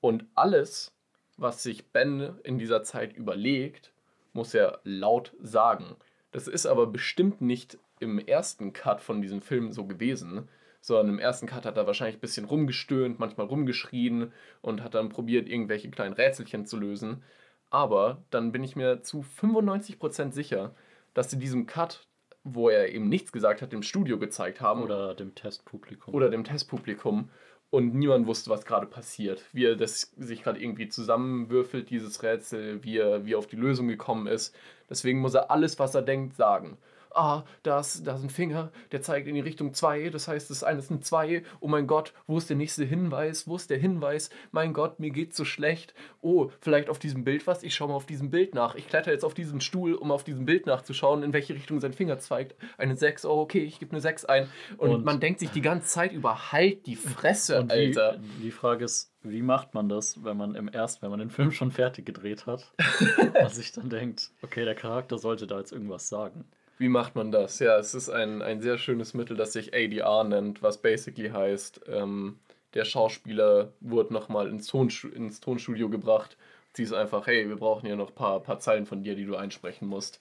[0.00, 0.92] Und alles,
[1.36, 3.92] was sich Ben in dieser Zeit überlegt,
[4.32, 5.96] muss er laut sagen.
[6.32, 10.48] Das ist aber bestimmt nicht im ersten Cut von diesem Film so gewesen,
[10.80, 15.08] sondern im ersten Cut hat er wahrscheinlich ein bisschen rumgestöhnt, manchmal rumgeschrien und hat dann
[15.08, 17.22] probiert, irgendwelche kleinen Rätselchen zu lösen.
[17.70, 20.74] Aber dann bin ich mir zu 95% sicher,
[21.14, 22.06] dass sie diesem Cut,
[22.44, 24.82] wo er eben nichts gesagt hat, dem Studio gezeigt haben.
[24.82, 26.14] Oder dem Testpublikum.
[26.14, 27.30] Oder dem Testpublikum.
[27.70, 29.44] Und niemand wusste, was gerade passiert.
[29.52, 33.56] Wie er das sich gerade irgendwie zusammenwürfelt, dieses Rätsel, wie er, wie er auf die
[33.56, 34.54] Lösung gekommen ist.
[34.88, 36.78] Deswegen muss er alles, was er denkt, sagen
[37.16, 40.50] ah, da ist, da ist ein Finger, der zeigt in die Richtung 2, das heißt,
[40.50, 43.70] das eine ist ein 2, oh mein Gott, wo ist der nächste Hinweis, wo ist
[43.70, 47.74] der Hinweis, mein Gott, mir geht's so schlecht, oh, vielleicht auf diesem Bild was, ich
[47.74, 50.46] schaue mal auf diesem Bild nach, ich kletter jetzt auf diesen Stuhl, um auf diesem
[50.46, 54.00] Bild nachzuschauen, in welche Richtung sein Finger zeigt, eine 6, oh okay, ich gebe eine
[54.00, 54.48] 6 ein.
[54.76, 58.18] Und, und, man denkt sich die ganze Zeit über, halt die Fresse, und Alter.
[58.18, 61.30] Die, die Frage ist, wie macht man das, wenn man im ersten, wenn man den
[61.30, 62.72] Film schon fertig gedreht hat?
[63.40, 66.44] Und sich dann denkt, okay, der Charakter sollte da jetzt irgendwas sagen.
[66.78, 67.58] Wie macht man das?
[67.58, 71.82] Ja, es ist ein, ein sehr schönes Mittel, das sich ADR nennt, was basically heißt,
[71.88, 72.38] ähm,
[72.74, 76.36] der Schauspieler wurde nochmal ins, Tonstu ins Tonstudio gebracht.
[76.74, 79.24] Sie ist einfach, hey, wir brauchen hier noch ein paar, paar Zeilen von dir, die
[79.24, 80.20] du einsprechen musst.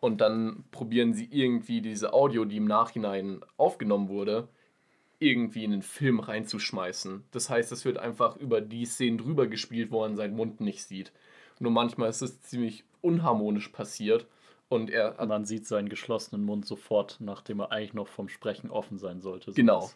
[0.00, 4.48] Und dann probieren sie irgendwie diese Audio, die im Nachhinein aufgenommen wurde,
[5.18, 7.24] irgendwie in den Film reinzuschmeißen.
[7.32, 10.84] Das heißt, es wird einfach über die Szenen drüber gespielt, wo man seinen Mund nicht
[10.84, 11.12] sieht.
[11.58, 14.26] Nur manchmal ist es ziemlich unharmonisch passiert
[14.70, 18.98] und er Man sieht seinen geschlossenen Mund sofort, nachdem er eigentlich noch vom Sprechen offen
[18.98, 19.52] sein sollte.
[19.52, 19.90] Genau.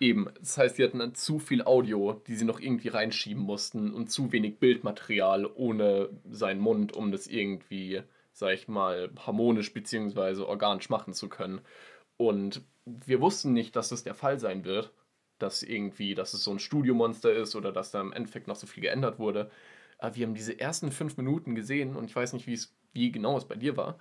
[0.00, 0.28] Eben.
[0.38, 4.10] Das heißt, sie hatten dann zu viel Audio, die sie noch irgendwie reinschieben mussten und
[4.10, 10.42] zu wenig Bildmaterial ohne seinen Mund, um das irgendwie, sag ich mal, harmonisch bzw.
[10.42, 11.62] organisch machen zu können.
[12.18, 14.92] Und wir wussten nicht, dass das der Fall sein wird,
[15.38, 18.66] dass irgendwie, dass es so ein Studiomonster ist oder dass da im Endeffekt noch so
[18.66, 19.50] viel geändert wurde.
[19.98, 23.12] Aber wir haben diese ersten fünf Minuten gesehen und ich weiß nicht, wie es wie
[23.12, 23.98] genau es bei dir war.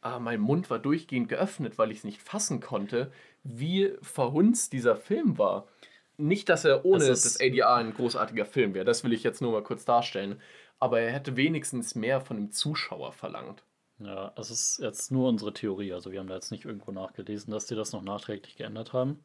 [0.00, 4.96] Aber mein Mund war durchgehend geöffnet, weil ich es nicht fassen konnte, wie verhunzt dieser
[4.96, 5.68] Film war.
[6.16, 9.40] Nicht, dass er ohne das, das ADR ein großartiger Film wäre, das will ich jetzt
[9.40, 10.40] nur mal kurz darstellen.
[10.78, 13.62] Aber er hätte wenigstens mehr von dem Zuschauer verlangt.
[13.98, 15.92] Ja, es ist jetzt nur unsere Theorie.
[15.92, 19.22] Also, wir haben da jetzt nicht irgendwo nachgelesen, dass die das noch nachträglich geändert haben.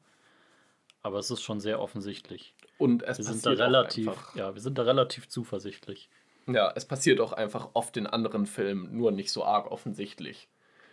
[1.02, 2.56] Aber es ist schon sehr offensichtlich.
[2.78, 6.10] Und es wir sind da relativ, ja, wir sind da relativ zuversichtlich.
[6.48, 10.48] Ja, es passiert auch einfach oft in anderen Filmen, nur nicht so arg offensichtlich.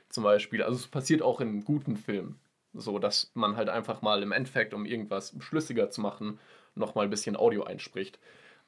[0.08, 2.40] Zum Beispiel, also es passiert auch in guten Filmen,
[2.72, 6.38] so dass man halt einfach mal im Endeffekt, um irgendwas schlüssiger zu machen,
[6.74, 8.18] nochmal ein bisschen Audio einspricht.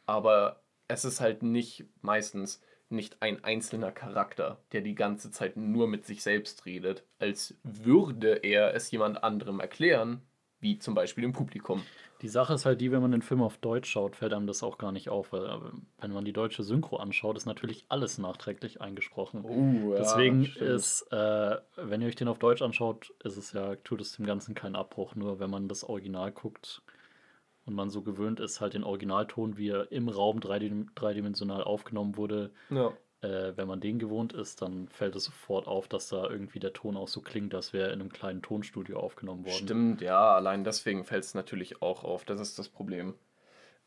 [0.06, 5.88] Aber es ist halt nicht meistens nicht ein einzelner Charakter, der die ganze Zeit nur
[5.88, 10.20] mit sich selbst redet, als würde er es jemand anderem erklären,
[10.60, 11.82] wie zum Beispiel im Publikum.
[12.24, 14.62] Die Sache ist halt die, wenn man den Film auf Deutsch schaut, fällt einem das
[14.62, 15.58] auch gar nicht auf, weil äh,
[16.00, 19.44] wenn man die deutsche Synchro anschaut, ist natürlich alles nachträglich eingesprochen.
[19.44, 20.70] Uh, ja, Deswegen stimmt.
[20.70, 24.24] ist, äh, wenn ihr euch den auf Deutsch anschaut, ist es ja, tut es dem
[24.24, 25.14] Ganzen keinen Abbruch.
[25.14, 26.80] Nur wenn man das Original guckt
[27.66, 32.52] und man so gewöhnt ist, halt den Originalton, wie er im Raum dreidimensional aufgenommen wurde,
[32.70, 36.60] ja äh, wenn man den gewohnt ist, dann fällt es sofort auf, dass da irgendwie
[36.60, 39.64] der Ton auch so klingt, als wäre in einem kleinen Tonstudio aufgenommen worden.
[39.64, 42.24] Stimmt, ja, allein deswegen fällt es natürlich auch auf.
[42.24, 43.14] Das ist das Problem.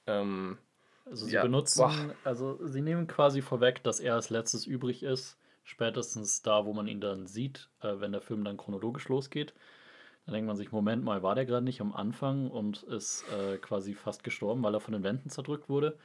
[0.08, 0.58] Ähm,
[1.06, 1.43] also sie ja.
[1.43, 2.15] benutzen, Boah.
[2.23, 6.88] also sie nehmen quasi vorweg, dass er als letztes übrig ist, spätestens da, wo man
[6.88, 9.54] ihn dann sieht, äh, wenn der Film dann chronologisch losgeht.
[10.26, 13.58] Dann denkt man sich, Moment mal, war der gerade nicht am Anfang und ist äh,
[13.58, 15.97] quasi fast gestorben, weil er von den Wänden zerdrückt wurde.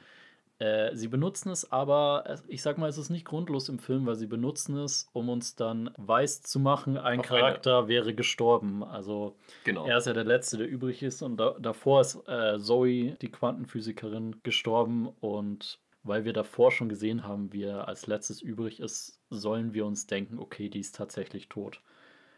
[0.59, 4.15] Äh, sie benutzen es aber, ich sag mal, es ist nicht grundlos im Film, weil
[4.15, 7.87] sie benutzen es, um uns dann weiß zu machen, ein Auf Charakter eine.
[7.87, 8.83] wäre gestorben.
[8.83, 9.85] Also genau.
[9.85, 11.21] er ist ja der Letzte, der übrig ist.
[11.21, 15.09] Und da, davor ist äh, Zoe, die Quantenphysikerin, gestorben.
[15.19, 19.85] Und weil wir davor schon gesehen haben, wie er als letztes übrig ist, sollen wir
[19.85, 21.81] uns denken, okay, die ist tatsächlich tot.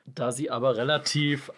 [0.05, 1.51] Da sie aber relativ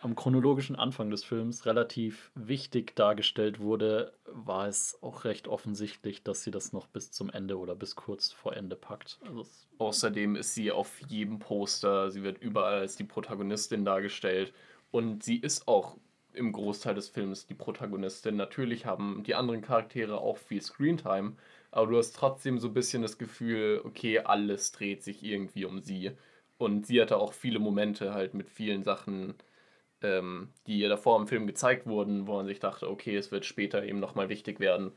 [0.00, 6.42] am chronologischen Anfang des Films relativ wichtig dargestellt wurde, war es auch recht offensichtlich, dass
[6.42, 9.18] sie das noch bis zum Ende oder bis kurz vor Ende packt.
[9.26, 9.46] Also
[9.78, 14.52] Außerdem ist sie auf jedem Poster, sie wird überall als die Protagonistin dargestellt
[14.90, 15.96] und sie ist auch
[16.32, 18.36] im Großteil des Films die Protagonistin.
[18.36, 21.36] Natürlich haben die anderen Charaktere auch viel Screentime,
[21.70, 25.80] aber du hast trotzdem so ein bisschen das Gefühl, okay, alles dreht sich irgendwie um
[25.80, 26.12] sie.
[26.58, 29.34] Und sie hatte auch viele Momente halt mit vielen Sachen,
[30.02, 33.84] ähm, die davor im Film gezeigt wurden, wo man sich dachte, okay, es wird später
[33.84, 34.92] eben nochmal wichtig werden.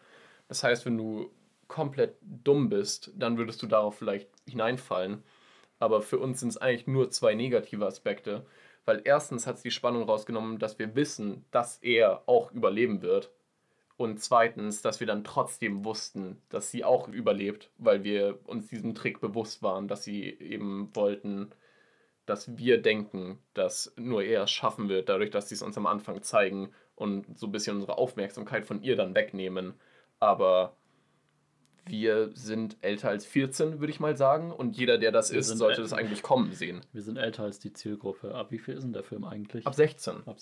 [0.48, 1.32] Das heißt, wenn du
[1.68, 5.24] komplett dumm bist, dann würdest du darauf vielleicht hineinfallen.
[5.80, 8.46] Aber für uns sind es eigentlich nur zwei negative Aspekte.
[8.86, 13.32] Weil erstens hat es die Spannung rausgenommen, dass wir wissen, dass er auch überleben wird.
[13.96, 18.96] Und zweitens, dass wir dann trotzdem wussten, dass sie auch überlebt, weil wir uns diesem
[18.96, 21.52] Trick bewusst waren, dass sie eben wollten,
[22.26, 25.86] dass wir denken, dass nur er es schaffen wird, dadurch, dass sie es uns am
[25.86, 29.74] Anfang zeigen und so ein bisschen unsere Aufmerksamkeit von ihr dann wegnehmen.
[30.20, 30.76] Aber
[31.86, 34.52] wir sind älter als 14, würde ich mal sagen.
[34.52, 36.82] Und jeder, der das Wir ist, sollte das eigentlich kommen sehen.
[36.94, 38.34] Wir sind älter als die Zielgruppe.
[38.34, 39.68] Ab wie viel ist denn der Film eigentlich?
[39.68, 40.26] Ab 16.
[40.26, 40.38] Ab,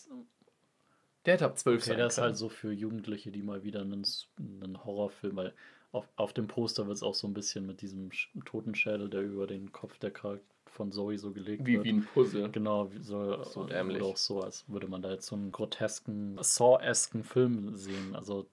[1.25, 3.81] Der hätte ab 12 okay, sein der ist halt so für Jugendliche, die mal wieder
[3.81, 4.05] einen,
[4.37, 5.53] einen Horrorfilm, weil
[5.91, 9.21] auf, auf dem Poster wird es auch so ein bisschen mit diesem Sch- Totenschädel, der
[9.21, 11.85] über den Kopf der Charakter von Zoe so gelegt wie, wird.
[11.85, 12.49] wie ein Puzzle.
[12.51, 14.01] Genau, so, So dämlich.
[14.01, 18.15] auch so, als würde man da jetzt so einen grotesken, Saw-esken Film sehen.
[18.15, 18.47] Also,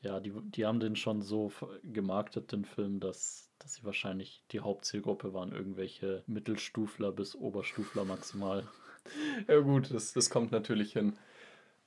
[0.00, 4.60] ja, die, die haben den schon so gemarktet, den Film, dass, dass sie wahrscheinlich die
[4.60, 8.66] Hauptzielgruppe waren, irgendwelche Mittelstufler bis Oberstufler maximal.
[9.48, 11.16] Ja gut, das, das kommt natürlich hin.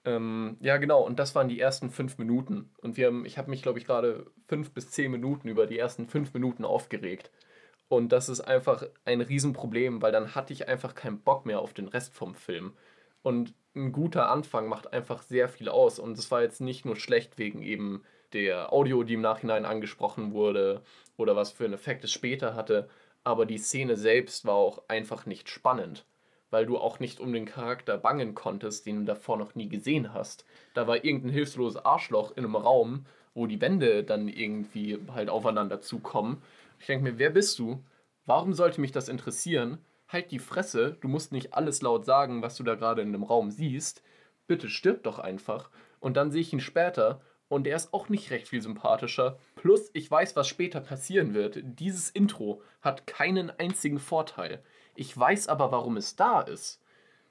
[0.03, 2.71] Ähm, ja, genau, und das waren die ersten fünf Minuten.
[2.81, 5.77] Und wir haben, ich habe mich, glaube ich, gerade fünf bis zehn Minuten über die
[5.77, 7.29] ersten fünf Minuten aufgeregt.
[7.91, 11.73] Und das ist einfach ein Riesenproblem, weil dann hatte ich einfach keinen Bock mehr auf
[11.73, 12.71] den Rest vom Film.
[13.21, 15.99] Und ein guter Anfang macht einfach sehr viel aus.
[15.99, 18.01] Und es war jetzt nicht nur schlecht wegen eben
[18.31, 20.83] der Audio, die im Nachhinein angesprochen wurde
[21.17, 22.87] oder was für einen Effekt es später hatte,
[23.25, 26.05] aber die Szene selbst war auch einfach nicht spannend
[26.53, 30.13] weil du auch nicht um den Charakter bangen konntest, den du davor noch nie gesehen
[30.13, 30.45] hast.
[30.73, 35.81] Da war irgendein hilfloses Arschloch in einem Raum, wo die Wände dann irgendwie halt aufeinander
[35.81, 36.43] zukommen.
[36.81, 37.85] Ich denke mir, wer bist du?
[38.25, 39.77] Warum sollte mich das interessieren?
[40.07, 43.21] Halt die Fresse, du musst nicht alles laut sagen, was du da gerade in dem
[43.21, 44.01] Raum siehst.
[44.47, 45.69] Bitte stirb doch einfach.
[45.99, 49.37] Und dann sehe ich ihn später und er ist auch nicht recht viel sympathischer.
[49.55, 51.59] Plus, ich weiß, was später passieren wird.
[51.61, 54.63] Dieses Intro hat keinen einzigen Vorteil.
[54.95, 56.81] Ich weiß aber, warum es da ist.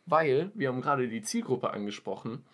[0.06, 2.44] Weil, wir haben gerade die Zielgruppe angesprochen,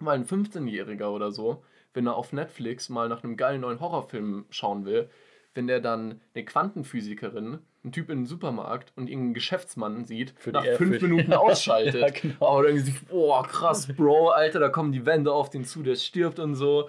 [0.00, 4.46] weil ein 15-Jähriger oder so, wenn er auf Netflix mal nach einem geilen neuen Horrorfilm
[4.48, 5.10] schauen will,
[5.54, 10.52] wenn der dann eine Quantenphysikerin, einen Typ in einem Supermarkt und irgendeinen Geschäftsmann sieht, Für
[10.52, 12.00] nach fünf Minuten ausschaltet.
[12.00, 12.46] Ja, genau.
[12.46, 15.96] Aber dann sich, boah, krass, Bro, Alter, da kommen die Wände auf den zu, der
[15.96, 16.88] stirbt und so.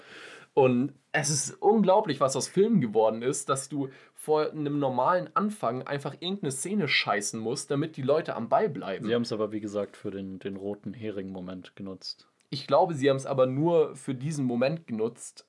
[0.54, 5.84] Und es ist unglaublich, was aus Filmen geworden ist, dass du vor einem normalen Anfang
[5.84, 9.06] einfach irgendeine Szene scheißen musst, damit die Leute am Ball bleiben.
[9.06, 12.28] Sie haben es aber, wie gesagt, für den, den roten Hering-Moment genutzt.
[12.50, 15.46] Ich glaube, sie haben es aber nur für diesen Moment genutzt,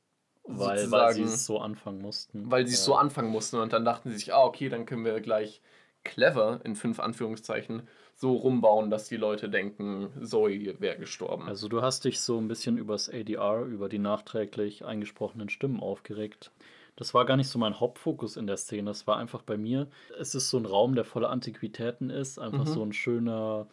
[0.48, 2.50] Weil, weil sie es so anfangen mussten.
[2.50, 2.84] weil sie es Ja.
[2.86, 5.60] so anfangen mussten und dann dachten sie sich, ah, okay, dann können wir gleich
[6.04, 7.82] clever, in fünf Anführungszeichen,
[8.14, 11.42] so rumbauen, dass die Leute denken, Zoe wäre gestorben.
[11.48, 16.52] Also du hast dich so ein bisschen übers ADR, über die nachträglich eingesprochenen Stimmen aufgeregt.
[16.94, 18.90] Das war gar nicht so mein Hauptfokus in der Szene.
[18.90, 22.38] Es war einfach bei mir, es ist so ein Raum, der voller Antiquitäten ist.
[22.38, 22.66] Einfach Mhm.
[22.72, 23.66] so ein schöner,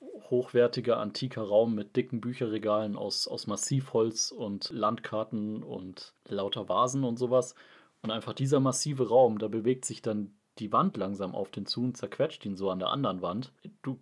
[0.00, 7.18] hochwertiger, antiker Raum mit dicken Bücherregalen aus, aus Massivholz und Landkarten und lauter Vasen und
[7.18, 7.54] sowas.
[8.02, 11.82] Und einfach dieser massive Raum, da bewegt sich dann die Wand langsam auf den zu
[11.82, 13.52] und zerquetscht ihn so an der anderen Wand.
[13.82, 13.98] Du,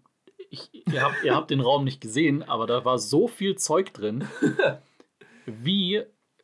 [0.50, 3.92] ich, ihr, habt, ihr habt den Raum nicht gesehen, aber da war so viel Zeug
[3.92, 4.26] drin.
[5.46, 6.02] Wie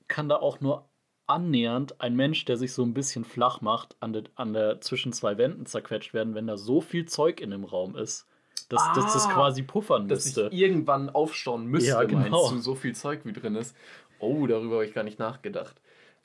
[0.08, 0.88] kann da auch nur
[1.26, 5.12] annähernd ein Mensch, der sich so ein bisschen flach macht, an der, an der zwischen
[5.12, 8.26] zwei Wänden zerquetscht werden, wenn da so viel Zeug in dem Raum ist,
[8.68, 10.54] dass, dass das Ah, quasi puffern dass ich müsste.
[10.56, 12.20] irgendwann aufstauen müsste, Ja, genau.
[12.28, 13.76] meinst du, so viel Zeug wie drin ist.
[14.18, 15.76] Oh, darüber habe ich gar nicht nachgedacht.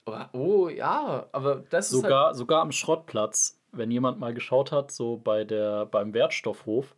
[0.06, 4.72] Aber, oh, ja, aber das ist halt, Sogar, sogar am Schrottplatz, wenn jemand mal geschaut
[4.72, 6.96] hat, so bei der, beim Wertstoffhof,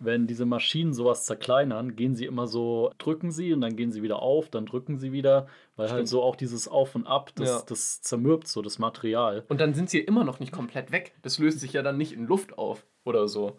[0.00, 4.02] wenn diese Maschinen sowas zerkleinern, gehen sie immer so, drücken sie und dann gehen sie
[4.02, 5.46] wieder auf, dann drücken sie wieder,
[5.76, 6.08] weil halt Stimmt.
[6.08, 7.62] so auch dieses Auf und Ab, das, Ja.
[7.68, 9.44] das zermürbt so das Material.
[9.48, 11.14] Und dann sind sie immer noch nicht komplett weg.
[11.22, 13.58] Das löst sich ja dann nicht in Luft auf oder so.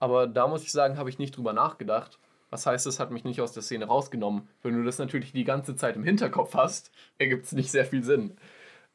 [0.00, 2.18] Aber da muss ich sagen, habe ich nicht drüber nachgedacht.
[2.48, 4.48] Was heißt, es hat mich nicht aus der Szene rausgenommen.
[4.62, 8.02] Wenn du das natürlich die ganze Zeit im Hinterkopf hast, ergibt es nicht sehr viel
[8.02, 8.36] Sinn.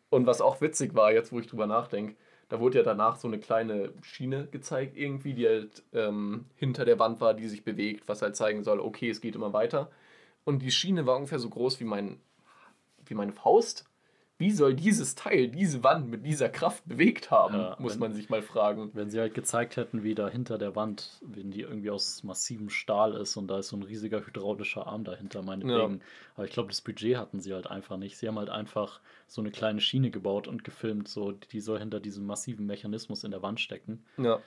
[0.09, 2.15] Und was auch witzig war, jetzt wo ich drüber nachdenke,
[2.49, 6.99] da wurde ja danach so eine kleine Schiene gezeigt, irgendwie, die halt ähm, hinter der
[6.99, 9.89] Wand war, die sich bewegt, was halt zeigen soll, okay, es geht immer weiter.
[10.43, 12.19] Und die Schiene war ungefähr so groß wie, mein,
[13.05, 13.85] wie meine Faust.
[14.37, 18.13] Wie soll dieses Teil, diese Wand mit dieser Kraft bewegt haben, Ja, muss wenn- man
[18.13, 18.89] sich mal fragen.
[18.93, 22.69] Wenn sie halt gezeigt hätten, wie da hinter der Wand, wenn die irgendwie aus massivem
[22.69, 26.01] Stahl ist und da ist so ein riesiger hydraulischer Arm dahinter, meinetwegen.
[26.35, 28.17] Aber ich glaube, das Budget hatten sie halt einfach nicht.
[28.17, 32.01] Sie haben halt einfach so eine kleine Schiene gebaut und gefilmt, so die soll hinter
[32.01, 34.03] diesem massiven Mechanismus in der Wand stecken.
[34.17, 34.41] Ja.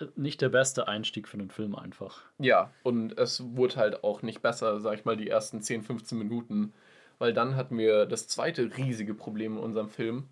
[0.00, 2.22] Äh, Nicht der beste Einstieg für einen Film einfach.
[2.38, 6.18] Ja, und es wurde halt auch nicht besser, sag ich mal, die ersten 10, 15
[6.18, 6.72] Minuten
[7.18, 10.28] weil dann hatten wir das zweite riesige Problem in unserem Film.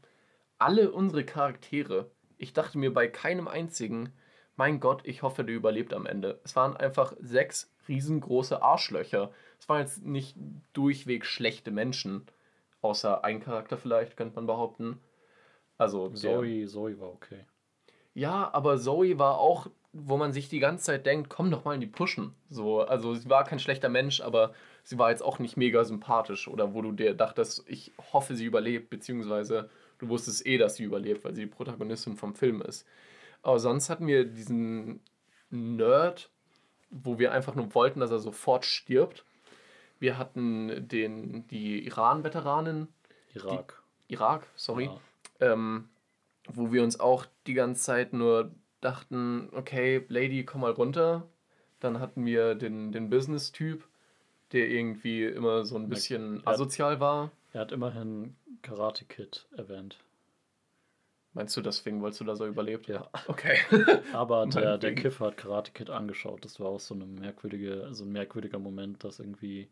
[0.59, 4.13] Alle unsere Charaktere, ich dachte mir bei keinem einzigen,
[4.57, 6.41] mein Gott, ich hoffe, der überlebt am Ende.
[6.45, 9.33] Es waren einfach sechs riesengroße Arschlöcher.
[9.59, 10.37] Es waren jetzt nicht
[10.73, 12.27] durchweg schlechte Menschen,
[12.81, 15.01] außer ein Charakter vielleicht, könnte man behaupten.
[15.79, 17.47] Also der- Zoe, Zoe war okay.
[18.15, 21.75] ja, aber Zoe war auch, wo man sich die ganze Zeit denkt, komm doch mal
[21.75, 22.35] in die Pushen.
[22.49, 26.49] So, also sie war kein schlechter Mensch, aber sie war jetzt auch nicht mega sympathisch
[26.49, 30.85] oder wo du dir dachtest, ich hoffe, sie überlebt, beziehungsweise du wusstest eh, dass sie
[30.85, 32.87] überlebt, weil sie die Protagonistin vom Film ist.
[33.43, 35.01] Aber sonst hatten wir diesen
[35.51, 36.31] Nerd,
[36.91, 39.25] wo wir einfach nur wollten, dass er sofort stirbt.
[39.99, 42.89] Wir hatten den, die Iran-Veteranin,
[43.35, 43.83] Irak.
[44.09, 45.01] Irak, sorry, Ja.
[45.53, 45.89] ähm,
[46.49, 48.51] wo wir uns auch die ganze Zeit nur
[48.83, 51.27] dachten, okay, Lady, komm mal runter.
[51.81, 53.85] Dann hatten wir den, den Business-Typ,
[54.53, 57.31] der irgendwie immer so ein bisschen asozial war.
[57.53, 59.99] Er hat immerhin Karate Kid erwähnt.
[61.35, 62.89] Meinst du, deswegen wolltest du, dass er überlebt?
[62.89, 63.09] Ja.
[63.27, 63.57] Okay.
[64.13, 64.95] Aber der, der.
[64.95, 66.45] Kiffer hat Karate Kid angeschaut.
[66.45, 69.69] Das war auch so eine merkwürdige, so ein merkwürdiger Moment, dass irgendwie,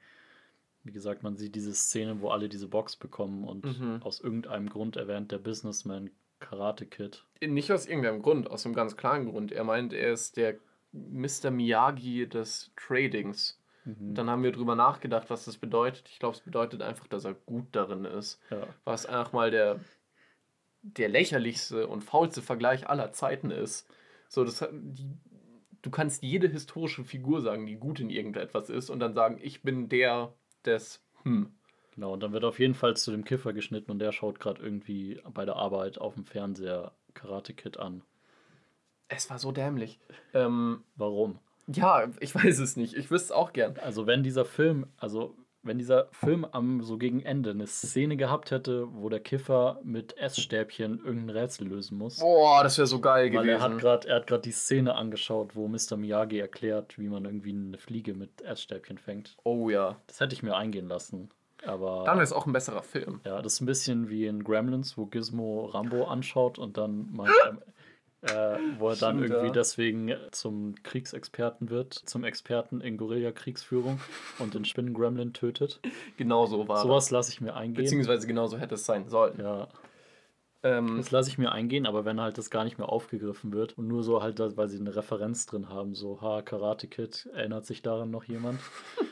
[0.84, 4.00] wie gesagt, man sieht diese Szene, wo alle diese Box bekommen und Mhm.
[4.02, 6.10] aus irgendeinem Grund erwähnt der Businessman
[6.40, 7.24] Karate Kid.
[7.40, 9.53] Nicht aus irgendeinem Grund, aus einem ganz klaren Grund.
[9.53, 10.57] Er meint, er ist der
[10.92, 11.50] Mr.
[11.50, 13.61] Miyagi des Tradings.
[13.85, 14.14] Mhm.
[14.14, 16.09] Dann haben wir drüber nachgedacht, was das bedeutet.
[16.09, 18.40] Ich glaube, es bedeutet einfach, dass er gut darin ist.
[18.50, 18.66] Ja.
[18.85, 19.81] was einfach mal der,
[20.83, 23.88] der lächerlichste und faulste Vergleich aller Zeiten ist.
[24.29, 25.11] So, das die,
[25.83, 29.62] du kannst jede historische Figur sagen, die gut in irgendetwas ist, und dann sagen, ich
[29.62, 31.53] bin der des hm.
[32.00, 34.62] Genau, und dann wird auf jeden Fall zu dem Kiffer geschnitten und der schaut gerade
[34.62, 38.00] irgendwie bei der Arbeit auf dem Fernseher Karate Kid an.
[39.08, 40.00] Es war so dämlich.
[40.32, 41.40] Ähm, Warum?
[41.66, 42.94] ja, ich weiß es nicht.
[42.94, 43.76] Ich wüsste es auch gern.
[43.82, 48.50] Also wenn dieser Film, also wenn dieser Film am so gegen Ende eine Szene gehabt
[48.50, 52.20] hätte, wo der Kiffer mit Essstäbchen irgendein Rätsel lösen muss.
[52.20, 53.78] Boah, das wäre so geil Weil er hat gewesen.
[53.78, 55.98] gerade er hat gerade die Szene angeschaut, wo Mr.
[55.98, 59.36] Miyagi erklärt, wie man irgendwie eine Fliege mit Essstäbchen fängt.
[59.44, 60.00] Oh ja.
[60.06, 61.28] Das hätte ich mir eingehen lassen.
[61.64, 63.20] Aber Dann es auch ein besserer Film.
[63.24, 67.32] ja, das ist ein bisschen wie in Gremlins, wo Gizmo Rambo anschaut und dann meint,
[68.22, 69.52] er, äh, wo er dann Stimmt, irgendwie ja.
[69.52, 74.00] deswegen zum Kriegsexperten wird, zum Experten in Gorilla-Kriegsführung
[74.38, 75.80] und den Spinnen-Gremlin tötet.
[76.16, 77.84] Genau so war Sowas lasse ich mir eingehen.
[77.84, 79.38] Beziehungsweise genauso hätte es sein sollen.
[79.40, 79.68] Ja,
[80.62, 83.78] Ähm, das lasse ich mir eingehen, aber wenn halt das gar nicht mehr aufgegriffen wird
[83.78, 87.64] und nur so halt, weil sie eine Referenz drin haben, so, ha, Karate Kid, erinnert
[87.66, 88.60] sich daran noch jemand?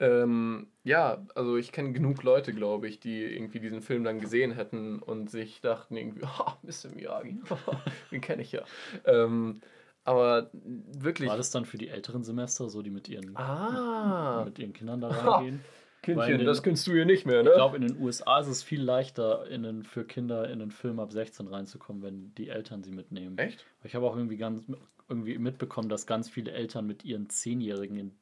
[0.00, 4.52] Ähm, ja, also ich kenne genug Leute, glaube ich, die irgendwie diesen Film dann gesehen
[4.52, 6.94] hätten und sich dachten irgendwie, ha, Mr.
[6.94, 7.40] Miyagi,
[8.12, 8.62] den kenne ich ja.
[9.04, 9.60] Ähm,
[10.04, 14.58] aber wirklich, War das dann für die älteren Semester, so die mit ihren, ah, mit
[14.58, 15.60] ihren Kindern da reingehen?
[16.00, 17.50] Kindchen, den- das kennst du hier nicht mehr, ne?
[17.50, 20.70] Ich glaube, in den USA ist es viel leichter, in den, für Kinder in den
[20.70, 23.36] Film ab 16 reinzukommen, wenn die Eltern sie mitnehmen.
[23.36, 23.66] Echt?
[23.82, 24.64] Ich habe auch irgendwie ganz
[25.08, 28.12] irgendwie mitbekommen, dass ganz viele Eltern mit ihren Zehnjährigen in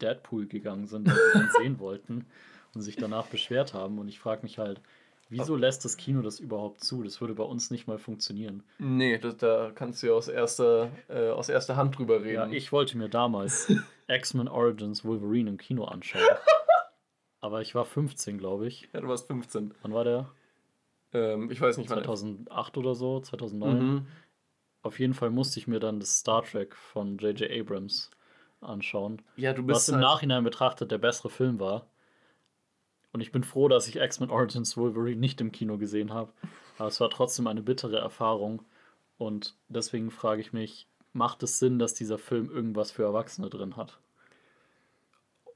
[0.00, 2.26] Deadpool gegangen sind, weil sie den sehen wollten
[2.74, 3.98] und sich danach beschwert haben.
[3.98, 4.80] Und ich frage mich halt,
[5.28, 7.02] wieso lässt das Kino das überhaupt zu?
[7.02, 8.62] Das würde bei uns nicht mal funktionieren.
[8.78, 12.34] Nee, das, da kannst du ja aus erster, äh, aus erster Hand drüber reden.
[12.34, 13.72] Ja, ich wollte mir damals
[14.08, 16.22] X-Men Origins Wolverine im Kino anschauen.
[17.40, 18.88] Aber ich war 15, glaube ich.
[18.92, 19.74] Ja, du warst 15.
[19.82, 20.30] Wann war der?
[21.12, 22.02] Ähm, ich weiß nicht, wann.
[22.04, 23.78] 2008 oder so, 2009.
[23.78, 24.06] Mhm.
[24.82, 27.50] Auf jeden Fall musste ich mir dann das Star Trek von J.J.
[27.50, 28.10] Abrams
[28.60, 29.22] anschauen.
[29.36, 31.86] Ja, du bist Was im halt- Nachhinein betrachtet der bessere Film war.
[33.12, 36.32] Und ich bin froh, dass ich X-Men Origins Wolverine nicht im Kino gesehen habe.
[36.78, 38.64] Aber es war trotzdem eine bittere Erfahrung.
[39.16, 43.76] Und deswegen frage ich mich, macht es Sinn, dass dieser Film irgendwas für Erwachsene drin
[43.76, 43.98] hat?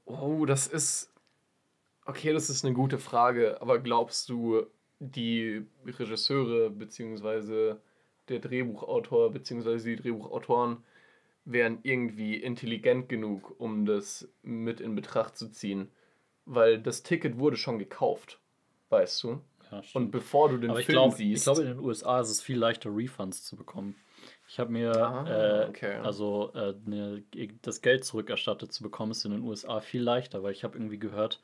[0.05, 1.13] Oh, das ist.
[2.05, 4.65] Okay, das ist eine gute Frage, aber glaubst du,
[4.99, 7.79] die Regisseure beziehungsweise
[8.29, 10.83] der Drehbuchautor beziehungsweise die Drehbuchautoren
[11.45, 15.89] wären irgendwie intelligent genug, um das mit in Betracht zu ziehen?
[16.45, 18.39] Weil das Ticket wurde schon gekauft,
[18.89, 19.41] weißt du?
[19.71, 21.41] Ja, Und bevor du den Aber Film glaube, siehst.
[21.41, 23.95] ich glaube, in den USA ist es viel leichter, Refunds zu bekommen.
[24.47, 25.95] Ich habe mir, Ah, äh, okay.
[25.95, 27.23] also äh, ne,
[27.61, 30.99] das Geld zurückerstattet zu bekommen, ist in den USA viel leichter, weil ich habe irgendwie
[30.99, 31.41] gehört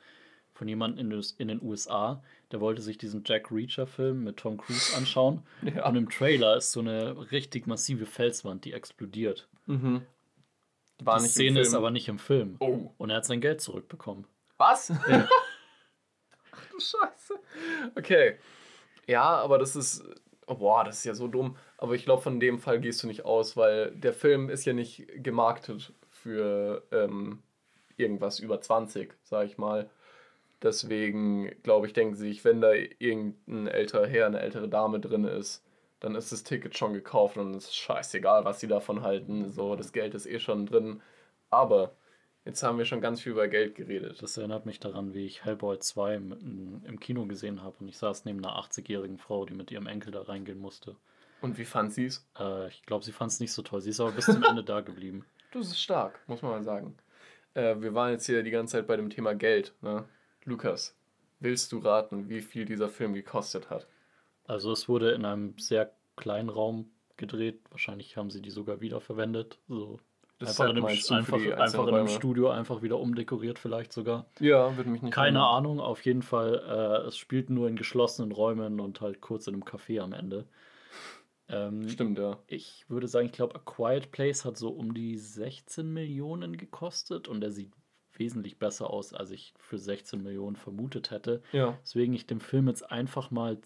[0.60, 5.42] von jemandem in, den- USA, der wollte sich diesen Jack Reacher-Film mit Tom Cruise anschauen.
[5.62, 5.88] Ja.
[5.88, 9.48] Und im Trailer ist so eine richtig massive Felswand, die explodiert.
[9.64, 10.02] mhm.
[11.02, 11.78] War die Szene ist Film.
[11.78, 12.56] aber nicht im Film.
[12.60, 12.90] Oh.
[12.98, 14.26] Und er hat sein Geld zurückbekommen.
[14.58, 14.90] Was?
[16.52, 17.34] Ach du Scheiße.
[17.96, 18.36] Okay.
[19.06, 20.04] Ja, aber das ist.
[20.46, 21.56] Oh, boah, das ist ja so dumm.
[21.78, 24.74] Aber ich glaube, von dem Fall gehst du nicht aus, weil der Film ist ja
[24.74, 27.42] nicht gemarktet für ähm,
[27.96, 29.88] irgendwas über 20, sag ich mal.
[30.62, 35.24] Deswegen, glaube ich, denken sie sich, wenn da irgendein älterer Herr, eine ältere Dame drin
[35.24, 35.64] ist,
[36.00, 39.50] dann ist das Ticket schon gekauft und es ist scheißegal, was sie davon halten.
[39.50, 41.02] So, das Geld ist eh schon drin.
[41.50, 41.94] Aber
[42.44, 44.22] jetzt haben wir schon ganz viel über Geld geredet.
[44.22, 47.98] Das erinnert mich daran, wie ich Hellboy 2 im, im Kino gesehen habe und ich
[47.98, 50.96] saß neben einer 80-jährigen Frau, die mit ihrem Enkel da reingehen musste.
[51.42, 52.26] Und wie fand sie es?
[52.38, 53.80] Äh, ich glaube, sie fand es nicht so toll.
[53.80, 55.24] Sie ist aber bis zum Ende da geblieben.
[55.52, 56.96] Das ist stark, muss man mal sagen.
[57.54, 59.74] Äh, wir waren jetzt hier die ganze Zeit bei dem Thema Geld.
[59.80, 60.04] Ne?
[60.44, 60.96] Lukas,
[61.38, 63.86] willst du raten, wie viel dieser Film gekostet hat?
[64.44, 67.60] Also es wurde in einem sehr kleinen Raum gedreht.
[67.70, 69.58] Wahrscheinlich haben sie die sogar wiederverwendet.
[69.68, 70.00] So
[70.38, 72.08] Das einfach in, einem, einfach, einfach in einem?
[72.08, 74.26] Studio einfach wieder umdekoriert vielleicht sogar.
[74.40, 75.56] Ja, würde mich nicht Keine wundern.
[75.56, 76.54] Ahnung, auf jeden Fall.
[77.04, 80.46] Äh, es spielt nur in geschlossenen Räumen und halt kurz in einem Café am Ende.
[81.48, 82.38] Ähm, Stimmt, ja.
[82.46, 87.28] Ich würde sagen, ich glaube, A Quiet Place hat so um die 16 Millionen gekostet
[87.28, 87.72] und er sieht
[88.20, 91.42] wesentlich besser aus, als ich für 16 Millionen vermutet hätte.
[91.50, 91.76] Ja.
[91.82, 93.58] Deswegen ich dem Film jetzt einfach mal.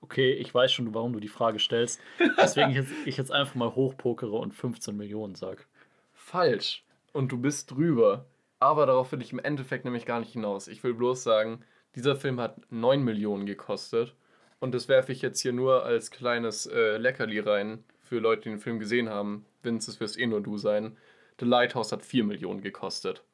[0.00, 2.00] Okay, ich weiß schon, warum du die Frage stellst.
[2.40, 5.66] Deswegen ich jetzt, ich jetzt einfach mal hochpokere und 15 Millionen sag.
[6.14, 6.84] Falsch.
[7.12, 8.24] Und du bist drüber.
[8.60, 10.68] Aber darauf will ich im Endeffekt nämlich gar nicht hinaus.
[10.68, 11.64] Ich will bloß sagen,
[11.96, 14.14] dieser Film hat 9 Millionen gekostet.
[14.60, 18.48] Und das werfe ich jetzt hier nur als kleines äh, Leckerli rein für Leute, die
[18.50, 19.46] den Film gesehen haben.
[19.62, 20.96] Vince, es wirst eh nur du sein.
[21.40, 23.24] The Lighthouse hat 4 Millionen gekostet.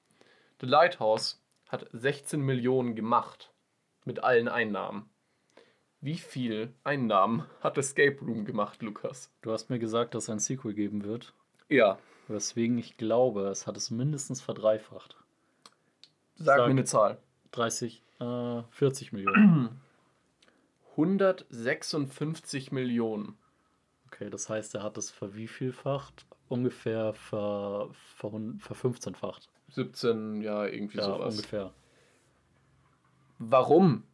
[0.61, 3.53] The Lighthouse hat 16 Millionen gemacht.
[4.05, 5.11] Mit allen Einnahmen.
[6.01, 9.33] Wie viel Einnahmen hat Escape Room gemacht, Lukas?
[9.43, 11.35] Du hast mir gesagt, dass es ein Sequel geben wird.
[11.69, 11.99] Ja.
[12.29, 15.17] Weswegen ich glaube, es hat es mindestens verdreifacht.
[16.37, 16.67] Sag, Sag.
[16.67, 17.19] mir eine Zahl.
[17.51, 19.81] 30, äh, 40 Millionen.
[20.93, 23.37] 156 Millionen.
[24.07, 26.25] Okay, das heißt, er hat es verwievielfacht?
[26.49, 29.49] Ungefähr ver, ver, verfünfzehnfacht.
[29.71, 31.35] 17, ja, irgendwie Ja, sowas.
[31.37, 31.73] ungefähr.
[33.39, 34.05] Warum?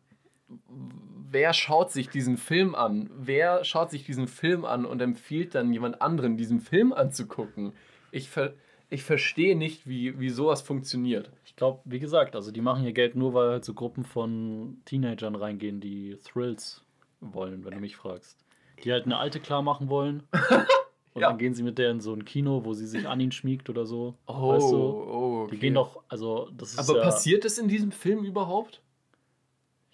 [1.31, 3.11] Wer schaut sich diesen Film an?
[3.15, 7.73] Wer schaut sich diesen Film an und empfiehlt dann jemand anderen, diesen Film anzugucken?
[8.11, 8.55] Ich, ver
[8.91, 11.31] ich verstehe nicht, wie, wie sowas funktioniert.
[11.47, 14.83] Ich glaube, wie gesagt, also die machen ihr Geld nur, weil halt so Gruppen von
[14.85, 16.85] Teenagern reingehen, die Thrills
[17.21, 18.39] wollen, wenn du mich fragst.
[18.85, 20.25] Die halt eine alte klar machen wollen.
[21.15, 21.29] Und Ja.
[21.29, 23.69] dann gehen sie mit der in so ein Kino, wo sie sich an ihn schmiegt
[23.69, 24.15] oder so.
[24.27, 24.77] Oh, weißt du?
[24.77, 25.61] oh, Die okay.
[25.61, 28.81] gehen doch, also das ist Aber ja, passiert es in diesem Film überhaupt?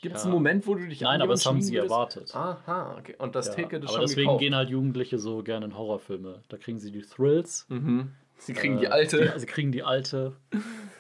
[0.00, 0.26] Gibt es Ja.
[0.26, 2.16] einen Moment, wo du dich Nein, aber das haben sie schmiegen erwartet.
[2.32, 2.36] würdest?
[2.36, 3.16] Aha, okay.
[3.18, 4.40] Und das Ja, Ticket ist aber schon deswegen gekauft.
[4.40, 6.42] gehen halt Jugendliche so gerne in Horrorfilme.
[6.48, 7.66] Da kriegen sie die Thrills.
[7.68, 8.12] Mhm.
[8.36, 9.32] Sie kriegen äh, die alte.
[9.34, 10.36] Die, sie kriegen die alte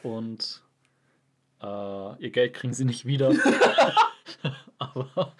[0.02, 0.64] und
[1.62, 1.66] äh,
[2.24, 3.30] ihr Geld kriegen sie nicht wieder.
[4.78, 5.32] aber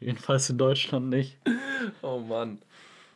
[0.00, 1.36] jedenfalls in Deutschland nicht.
[2.00, 2.60] Oh Mann.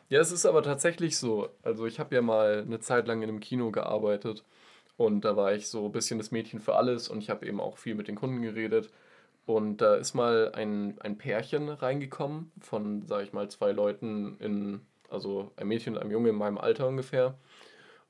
[0.09, 1.49] Ja, es ist aber tatsächlich so.
[1.63, 4.43] Also ich habe ja mal eine Zeit lang in einem Kino gearbeitet
[4.97, 7.59] und da war ich so ein bisschen das Mädchen für alles und ich habe eben
[7.59, 8.89] auch viel mit den Kunden geredet.
[9.45, 14.81] Und da ist mal ein, ein Pärchen reingekommen von, sag ich mal, zwei Leuten in,
[15.09, 17.35] also ein Mädchen und einem Junge in meinem Alter ungefähr.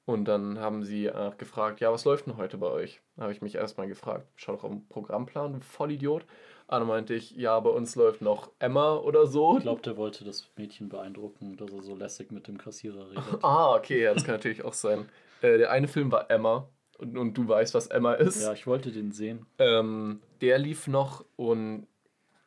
[0.05, 3.01] Und dann haben sie äh, gefragt, ja, was läuft denn heute bei euch?
[3.17, 6.25] Da habe ich mich erstmal gefragt, schau doch auf den Programmplan, Vollidiot.
[6.67, 9.57] Dann meinte ich, ja, bei uns läuft noch Emma oder so.
[9.57, 13.23] Ich glaube, der wollte das Mädchen beeindrucken, dass er so lässig mit dem Kassierer redet.
[13.41, 15.07] Ah, okay, ja, das kann natürlich auch sein.
[15.41, 18.41] Äh, der eine Film war Emma und, und du weißt, was Emma ist.
[18.43, 19.45] Ja, ich wollte den sehen.
[19.59, 21.87] Ähm, der lief noch und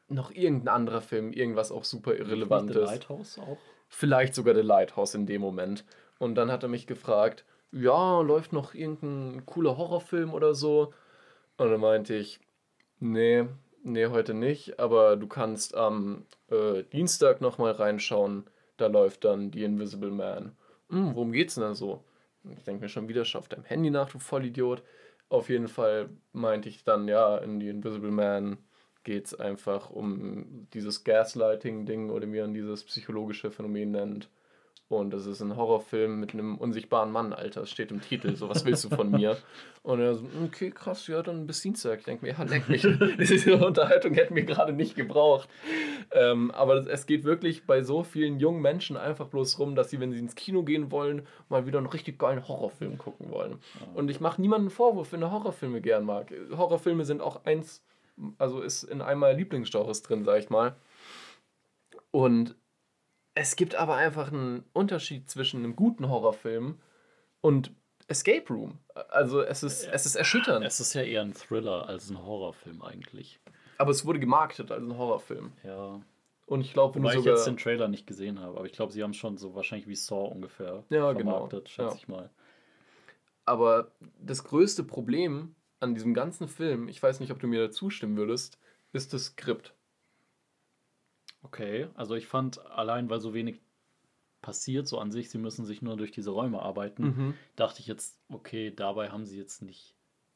[0.09, 2.77] noch irgendein anderer Film, irgendwas auch super Nicht The irrelevantes.
[2.77, 3.59] Lighthouse auch?
[3.89, 5.85] Vielleicht sogar The Lighthouse in dem Moment.
[6.19, 10.93] Und dann hat er mich gefragt, ja, läuft noch irgendein cooler Horrorfilm oder so?
[11.57, 12.41] Und dann meinte ich,
[12.99, 13.47] nee,
[13.83, 18.45] nee, heute nicht, aber du kannst am äh, Dienstag nochmal reinschauen,
[18.77, 20.57] da läuft dann The Invisible Man.
[20.91, 22.03] Hm, worum geht's denn da so?
[22.57, 24.83] Ich denke mir schon wieder, schau auf deinem Handy nach, du Vollidiot.
[25.29, 28.59] Auf jeden Fall meinte ich dann, ja, in The Invisible Man
[29.05, 34.31] geht's einfach um dieses Gaslighting-Ding oder wie man dieses psychologische Phänomen nennt.
[34.91, 37.61] Und das ist ein Horrorfilm mit einem unsichtbaren Mann, Alter.
[37.61, 38.35] Das steht im Titel.
[38.35, 39.39] So, was willst du von mir?
[39.85, 42.01] Und er so, okay, krass, ja, dann bis Dienstag.
[42.01, 42.83] Ich denke mir, ja, leck mich.
[43.19, 45.49] Diese Unterhaltung hätten wir gerade nicht gebraucht.
[46.11, 50.01] Ähm, aber es geht wirklich bei so vielen jungen Menschen einfach bloß rum, dass sie,
[50.01, 53.61] wenn sie ins Kino gehen wollen, mal wieder einen richtig geilen Horrorfilm gucken wollen.
[53.95, 56.33] Und ich mache niemanden Vorwurf, wenn er Horrorfilme gern mag.
[56.51, 57.85] Horrorfilme sind auch eins,
[58.39, 60.75] also ist in einem meiner Lieblingsgenres drin, sag ich mal.
[62.11, 62.57] Und
[63.41, 66.79] es gibt aber einfach einen Unterschied zwischen einem guten Horrorfilm
[67.41, 67.73] und
[68.07, 68.79] Escape Room.
[69.09, 70.63] Also es ist, es ist erschütternd.
[70.67, 73.41] Es ist ja eher ein Thriller als ein Horrorfilm eigentlich.
[73.79, 75.53] Aber es wurde gemarketet als ein Horrorfilm.
[75.65, 76.03] Ja.
[76.45, 79.03] Und ich glaube, Wobei ich jetzt den Trailer nicht gesehen habe, aber ich glaube, sie
[79.03, 81.31] haben schon so wahrscheinlich wie Saw ungefähr Ja, genau.
[81.31, 81.97] vermarktet, schätze Ja.
[81.97, 82.29] ich mal.
[83.47, 87.71] Aber das größte Problem an diesem ganzen Film, ich weiß nicht, ob du mir da
[87.71, 88.59] zustimmen würdest,
[88.93, 89.73] ist das Skript.
[91.43, 93.61] Okay, also ich fand allein, weil so wenig
[94.43, 97.35] passiert, so an sich, sie müssen sich nur durch diese Räume arbeiten, Mhm.
[97.57, 99.95] dachte ich jetzt, okay, dabei haben sie jetzt nicht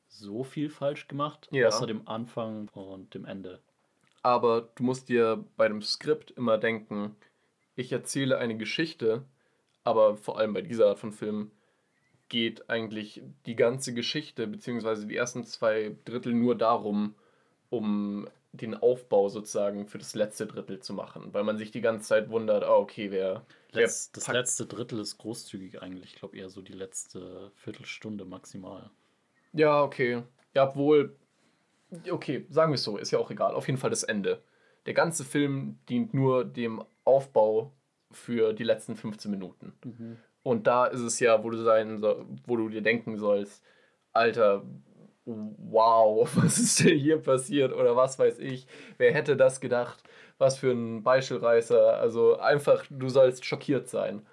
[0.09, 1.68] so viel falsch gemacht, Ja.
[1.68, 3.61] außer dem Anfang und dem Ende.
[4.22, 7.16] Aber du musst dir bei dem Skript immer denken,
[7.76, 9.24] ich erzähle eine Geschichte,
[9.82, 11.50] aber vor allem bei dieser Art von Film
[12.28, 17.14] geht eigentlich die ganze Geschichte, beziehungsweise die ersten zwei Drittel nur darum,
[17.70, 18.26] um
[18.57, 22.30] den Aufbau sozusagen für das letzte Drittel zu machen, weil man sich die ganze Zeit
[22.30, 26.14] wundert, ah, okay, wer, wer Letz, das packt- letzte Drittel ist großzügig eigentlich.
[26.14, 28.90] Ich glaube eher so die letzte Viertelstunde maximal.
[29.52, 30.22] Ja, okay.
[30.55, 31.16] Ja, obwohl,
[32.11, 33.55] okay, sagen wir es so, ist ja auch egal.
[33.55, 34.42] Auf jeden Fall das Ende.
[34.86, 37.72] Der ganze Film dient nur dem Aufbau
[38.12, 39.72] für die letzten 15 Minuten.
[40.42, 43.64] Und da ist es ja, wo du sein wo du dir denken sollst,
[44.12, 44.62] Alter,
[45.27, 48.66] wow, was ist denn hier passiert oder was weiß ich,
[48.99, 50.03] wer hätte das gedacht,
[50.39, 54.27] was für ein Beispielreißer, also einfach, du sollst schockiert sein.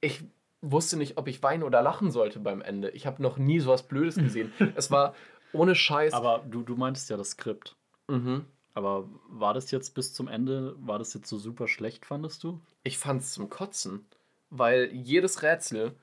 [0.00, 0.24] Ich
[0.60, 2.90] wusste nicht, ob ich weinen oder lachen sollte beim Ende.
[2.90, 4.52] Ich habe noch nie sowas Blödes gesehen.
[4.74, 5.14] es war
[5.52, 6.12] ohne Scheiß.
[6.12, 7.76] Aber du, du meintest ja das Skript.
[8.08, 8.44] mhm.
[8.74, 12.60] Aber war das jetzt bis zum Ende, war das jetzt so super schlecht, fandest du?
[12.84, 14.06] Ich fand es zum Kotzen,
[14.50, 15.96] weil jedes Rätsel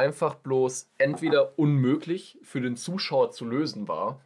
[0.00, 4.20] einfach bloß entweder unmöglich für den Zuschauer zu lösen war.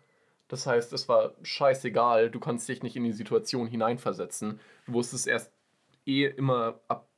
[0.48, 4.60] Das heißt, es war scheißegal, du konntest dich nicht in die Situation hineinversetzen.
[4.86, 5.50] Du wusstest erst
[6.06, 7.08] eh immer ab.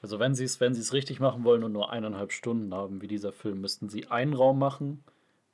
[0.00, 3.02] Also wenn sie es, wenn sie es richtig machen wollen und nur eineinhalb Stunden haben,
[3.02, 5.04] wie dieser Film, müssten sie einen Raum machen.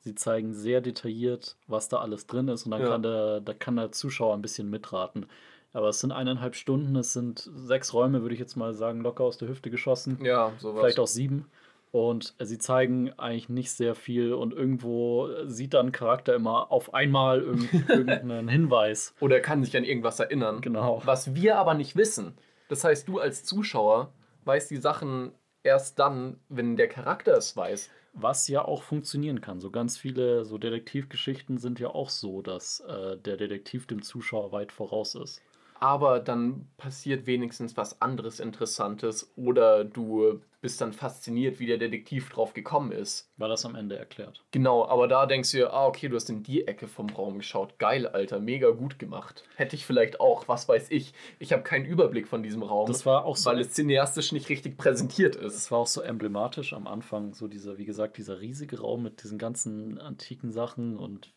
[0.01, 2.89] Sie zeigen sehr detailliert, was da alles drin ist und dann Ja.
[2.89, 5.27] kann der, da kann der Zuschauer ein bisschen mitraten.
[5.73, 9.25] Aber es sind eineinhalb Stunden, es sind sechs Räume, würde ich jetzt mal sagen, locker
[9.25, 10.19] aus der Hüfte geschossen.
[10.23, 10.81] Ja, sowas.
[10.81, 11.47] Vielleicht auch sieben.
[11.91, 17.41] Und sie zeigen eigentlich nicht sehr viel und irgendwo sieht dann Charakter immer auf einmal
[17.41, 19.15] irgend, irgendeinen Hinweis.
[19.21, 20.61] Oder er kann sich an irgendwas erinnern.
[20.61, 21.03] Genau.
[21.05, 22.37] Was wir aber nicht wissen.
[22.69, 24.13] Das heißt, du als Zuschauer
[24.45, 25.33] weißt die Sachen
[25.63, 27.91] erst dann, wenn der Charakter es weiß.
[28.15, 29.61] Was ja auch funktionieren kann.
[29.61, 34.51] So ganz viele so Detektivgeschichten sind ja auch so, dass äh, der Detektiv dem Zuschauer
[34.51, 35.41] weit voraus ist.
[35.81, 42.31] Aber dann passiert wenigstens was anderes Interessantes oder du bist dann fasziniert, wie der Detektiv
[42.31, 43.31] drauf gekommen ist.
[43.37, 44.45] War das am Ende erklärt?
[44.51, 47.39] Genau, aber da denkst du dir, ah, okay, du hast in die Ecke vom Raum
[47.39, 47.79] geschaut.
[47.79, 49.45] Geil, Alter, mega gut gemacht.
[49.55, 51.13] Hätte ich vielleicht auch, was weiß ich.
[51.39, 53.49] Ich habe keinen Überblick von diesem Raum, Das war auch so.
[53.51, 55.55] weil es cineastisch nicht richtig präsentiert ist.
[55.55, 59.23] Es war auch so emblematisch am Anfang, so dieser, wie gesagt, dieser riesige Raum mit
[59.23, 61.33] diesen ganzen antiken Sachen und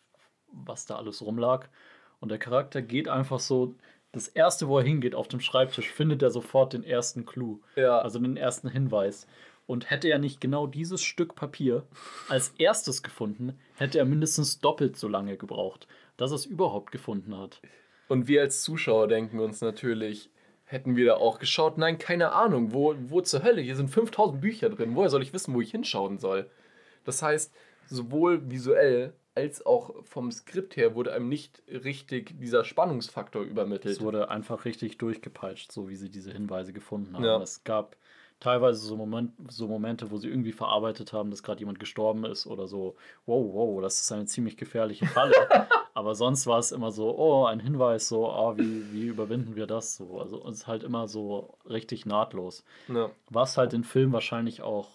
[0.52, 1.68] was da alles rumlag.
[2.20, 3.76] Und der Charakter geht einfach so,
[4.12, 8.00] das erste, wo er hingeht, auf dem Schreibtisch, findet er sofort den ersten Clou, Ja.
[8.00, 9.28] also den ersten Hinweis.
[9.68, 11.84] Und hätte er nicht genau dieses Stück Papier
[12.28, 15.88] als erstes gefunden, hätte er mindestens doppelt so lange gebraucht,
[16.18, 17.62] dass er es überhaupt gefunden hat.
[18.10, 20.30] Und wir als Zuschauer denken uns natürlich,
[20.66, 21.78] hätten wir da auch geschaut?
[21.78, 22.74] Nein, keine Ahnung.
[22.74, 23.62] Wo, wo zur Hölle?
[23.62, 24.96] Hier sind 5000 Bücher drin.
[24.96, 26.50] Woher soll ich wissen, wo ich hinschauen soll?
[27.06, 27.54] Das heißt,
[27.88, 33.96] sowohl visuell als auch vom Skript her wurde einem nicht richtig dieser Spannungsfaktor übermittelt.
[33.96, 37.24] Es wurde einfach richtig durchgepeitscht, so wie sie diese Hinweise gefunden haben.
[37.24, 37.42] Ja.
[37.42, 37.96] Es gab
[38.42, 42.46] teilweise so, Moment, so Momente, wo sie irgendwie verarbeitet haben, dass gerade jemand gestorben ist
[42.46, 45.34] oder so, wow, wow, das ist eine ziemlich gefährliche Falle.
[45.94, 49.68] Aber sonst war es immer so, oh, ein Hinweis, so, ah, wie, wie überwinden wir
[49.68, 49.96] das?
[49.96, 52.66] So, also es ist halt immer so richtig nahtlos.
[52.88, 53.12] Ja.
[53.30, 54.90] Was halt den Film wahrscheinlich auch,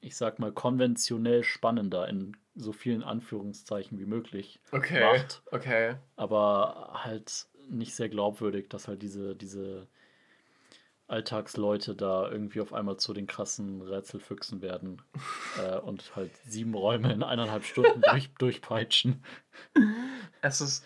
[0.00, 5.00] ich sag mal, konventionell spannender in so vielen Anführungszeichen wie möglich Okay.
[5.00, 5.96] macht Okay.
[6.16, 9.88] aber halt nicht sehr glaubwürdig, dass halt diese, diese
[11.08, 15.02] Alltagsleute da irgendwie auf einmal zu den krassen Rätselfüchsen werden
[15.58, 19.24] äh, und halt sieben Räume in eineinhalb Stunden durch, durchpeitschen.
[20.40, 20.84] Es ist,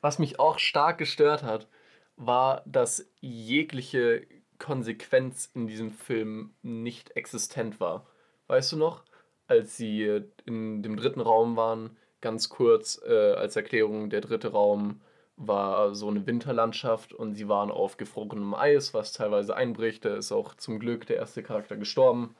[0.00, 1.68] was mich auch stark gestört hat,
[2.16, 4.26] war, dass jegliche
[4.58, 8.06] Konsequenz in diesem Film nicht existent war.
[8.48, 9.04] Weißt du noch,
[9.48, 15.00] als sie in dem dritten Raum waren, ganz kurz äh, als Erklärung, der dritte Raum
[15.36, 20.04] war so eine Winterlandschaft und sie waren auf gefrorenem Eis, was teilweise einbricht.
[20.04, 22.34] Da ist auch zum Glück der erste Charakter gestorben.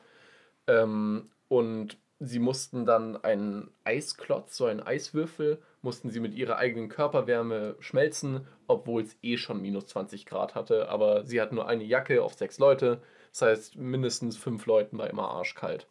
[0.67, 6.89] Ähm, und sie mussten dann einen Eisklotz, so einen Eiswürfel, mussten sie mit ihrer eigenen
[6.89, 10.89] Körperwärme schmelzen, obwohl es eh schon minus 20 Grad hatte.
[10.89, 13.01] Aber sie hatten nur eine Jacke auf sechs Leute.
[13.31, 15.87] Das heißt, mindestens fünf Leuten war immer arschkalt.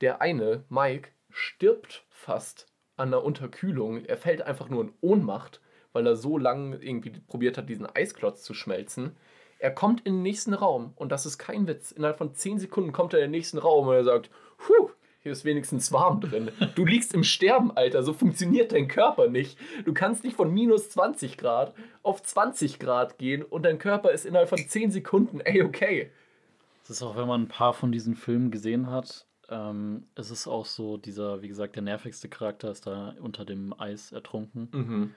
[0.00, 4.04] Der eine, Mike, stirbt fast an der Unterkühlung.
[4.04, 5.60] Er fällt einfach nur in Ohnmacht,
[5.92, 9.16] weil er so lange irgendwie probiert hat, diesen Eisklotz zu schmelzen.
[9.58, 11.90] Er kommt in den nächsten Raum und das ist kein Witz.
[11.90, 14.90] Innerhalb von 10 Sekunden kommt er in den nächsten Raum und er sagt, Puh,
[15.20, 16.50] hier ist wenigstens warm drin.
[16.76, 19.58] Du liegst im Sterben, Alter, so funktioniert dein Körper nicht.
[19.84, 24.26] Du kannst nicht von minus 20 Grad auf 20 Grad gehen und dein Körper ist
[24.26, 26.10] innerhalb von 10 Sekunden, ey, okay.
[26.84, 30.46] Es ist auch, wenn man ein paar von diesen Filmen gesehen hat, ähm, es ist
[30.46, 34.68] auch so, dieser, wie gesagt, der nervigste Charakter ist da unter dem Eis ertrunken.
[34.72, 35.14] Mhm.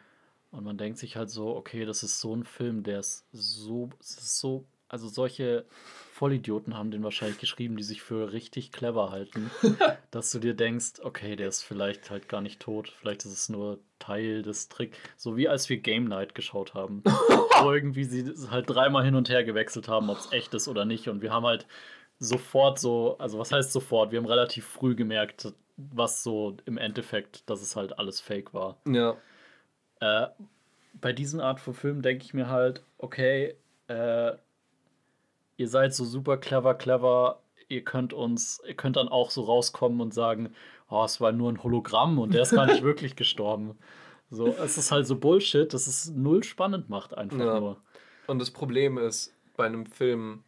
[0.51, 3.89] Und man denkt sich halt so, okay, das ist so ein Film, der ist so,
[3.99, 5.65] ist so, also solche
[6.11, 9.49] Vollidioten haben den wahrscheinlich geschrieben, die sich für richtig clever halten,
[10.11, 13.49] dass du dir denkst, okay, der ist vielleicht halt gar nicht tot, vielleicht ist es
[13.49, 17.01] nur Teil des Tricks, so wie als wir Game Night geschaut haben,
[17.63, 20.83] wo irgendwie sie halt dreimal hin und her gewechselt haben, ob es echt ist oder
[20.83, 21.65] nicht und wir haben halt
[22.23, 27.49] sofort so, also was heißt sofort, wir haben relativ früh gemerkt, was so im Endeffekt,
[27.49, 28.77] dass es halt alles fake war.
[28.87, 29.17] Ja.
[29.99, 30.27] Äh,
[30.93, 33.55] bei diesen Art von Filmen denke ich mir halt, okay,
[33.87, 34.33] äh,
[35.57, 39.99] ihr seid so super clever, clever, ihr könnt uns, ihr könnt dann auch so rauskommen
[39.99, 40.53] und sagen,
[40.89, 43.79] oh, es war nur ein Hologramm und der ist gar nicht wirklich gestorben.
[44.29, 47.59] So, es ist halt so Bullshit, dass es null spannend macht, einfach Ja.
[47.59, 47.81] nur.
[48.27, 50.43] Und das Problem ist bei einem Film,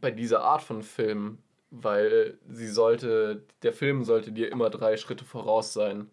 [0.00, 1.38] bei dieser Art von Film,
[1.70, 6.10] weil sie sollte, der Film sollte dir immer drei Schritte voraus sein.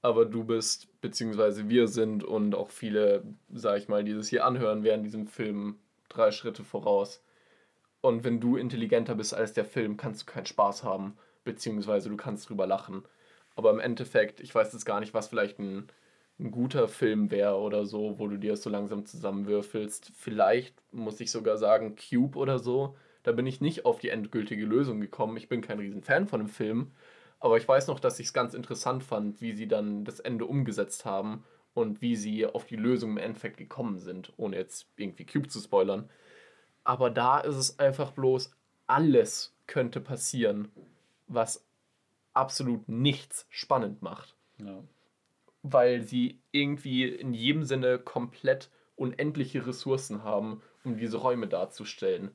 [0.00, 4.44] Aber du bist, beziehungsweise wir sind und auch viele, sag ich mal, die das hier
[4.44, 5.78] anhören, wären diesem Film
[6.08, 7.22] drei Schritte voraus.
[8.00, 12.16] Und wenn du intelligenter bist als der Film, kannst du keinen Spaß haben, beziehungsweise du
[12.16, 13.04] kannst drüber lachen.
[13.56, 15.88] Aber im Endeffekt, ich weiß jetzt gar nicht, was vielleicht ein,
[16.40, 20.12] ein guter Film wäre oder so, wo du dir das so langsam zusammenwürfelst.
[20.16, 22.96] Vielleicht muss ich sogar sagen, Cube oder so.
[23.24, 25.36] Da bin ich nicht auf die endgültige Lösung gekommen.
[25.36, 26.92] Ich bin kein Riesenfan von dem Film.
[27.40, 30.46] Aber ich weiß noch, dass ich es ganz interessant fand, wie sie dann das Ende
[30.46, 35.26] umgesetzt haben und wie sie auf die Lösung im Endeffekt gekommen sind, ohne jetzt irgendwie
[35.26, 36.08] Cube zu spoilern.
[36.84, 38.52] Aber da ist es einfach bloß,
[38.86, 40.72] alles könnte passieren,
[41.26, 41.64] was
[42.32, 44.82] absolut nichts spannend macht Ja.
[45.72, 52.30] Weil sie irgendwie in jedem Sinne komplett unendliche Ressourcen haben, um diese Räume darzustellen.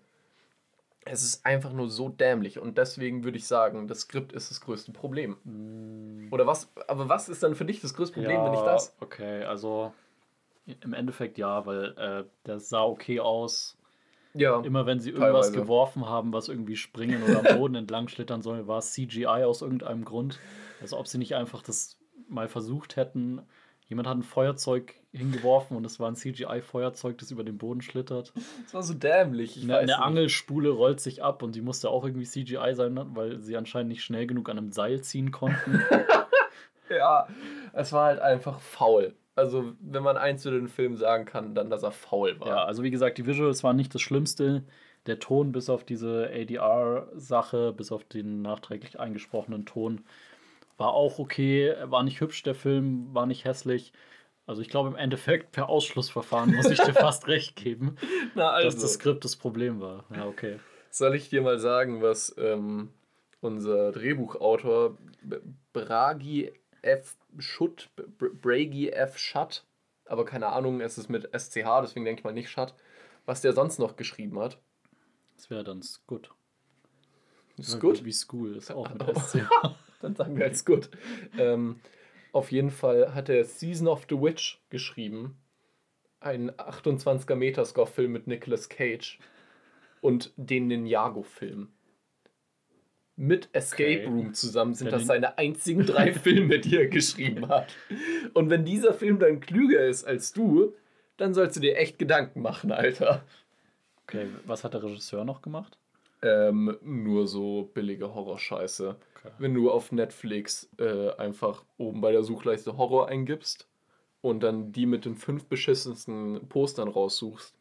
[1.05, 4.61] Es ist einfach nur so dämlich und deswegen würde ich sagen, das Skript ist das
[4.61, 6.29] größte Problem.
[6.31, 6.71] Oder was?
[6.88, 8.95] Aber was ist dann für dich das größte Problem, wenn nicht das?
[9.01, 9.93] Okay, also
[10.65, 13.77] im Endeffekt ja, weil äh, das sah okay aus.
[14.34, 14.61] Ja.
[14.61, 15.61] Immer wenn sie irgendwas Teilweise.
[15.61, 19.61] geworfen haben, was irgendwie springen oder am Boden entlang schlittern soll, war es CGI aus
[19.61, 20.39] irgendeinem Grund.
[20.81, 21.97] Also ob sie nicht einfach das
[22.28, 23.41] mal versucht hätten.
[23.88, 28.34] Jemand hat ein Feuerzeug hingeworfen und es war ein CGI-Feuerzeug, das über den Boden schlittert.
[28.63, 29.57] Das war so dämlich.
[29.57, 30.01] Ich Eine, eine.
[30.01, 34.03] Angelspule rollt sich ab und die musste auch irgendwie CGI sein, weil sie anscheinend nicht
[34.03, 35.82] schnell genug an einem Seil ziehen konnten.
[36.89, 37.28] Ja,
[37.74, 39.15] es war halt einfach faul.
[39.36, 42.47] Also, wenn man eins über den Film sagen kann, dann, dass er faul war.
[42.47, 44.63] Ja, also wie gesagt, die Visuals waren nicht das Schlimmste.
[45.05, 50.01] Der Ton, bis auf diese ADR-Sache, bis auf den nachträglich eingesprochenen Ton,
[50.78, 51.76] war auch okay.
[51.86, 53.93] War nicht hübsch, der Film, war nicht hässlich.
[54.45, 57.95] Also ich glaube im Endeffekt per Ausschlussverfahren muss ich dir fast recht geben,
[58.36, 60.05] Na dass das Skript das Problem war.
[60.13, 60.59] Ja, okay.
[60.89, 62.89] Soll ich dir mal sagen, was ähm,
[63.39, 64.97] unser Drehbuchautor
[65.71, 66.51] Bragi
[66.82, 67.15] F.
[67.39, 69.17] Schutt, Bragi F.
[69.17, 69.65] Schutt,
[70.05, 72.74] aber keine Ahnung, es ist mit SCH, deswegen denke ich mal nicht Schutt,
[73.26, 74.59] was der sonst noch geschrieben hat.
[75.38, 76.30] Das wäre dann Scoot.
[77.57, 78.03] Ist gut?
[78.03, 79.47] Wie School ist auch mit SC.
[80.04, 80.89] Dann sagen wir als gut.
[81.39, 81.80] Ähm,
[82.34, 85.38] auf jeden Fall hat er Season of the Witch geschrieben.
[86.20, 89.18] Ein 28er Metascore-Film mit Nicolas Cage.
[90.01, 91.70] Und den Ninjago-Film.
[93.16, 94.06] Mit Escape Okay.
[94.08, 97.74] Room zusammen sind Der das seine einzigen drei Filme, die er geschrieben hat.
[98.34, 100.74] Und wenn dieser Film dann klüger ist als du,
[101.16, 103.24] dann sollst du dir echt Gedanken machen, Alter.
[104.04, 105.78] Okay, was hat der Regisseur noch gemacht?
[106.24, 108.95] Ähm, nur so billige Horrorscheiße.
[109.38, 113.67] Wenn du auf Netflix äh, einfach oben bei der Suchleiste Horror eingibst
[114.21, 117.55] und dann die mit den fünf beschissensten Postern raussuchst,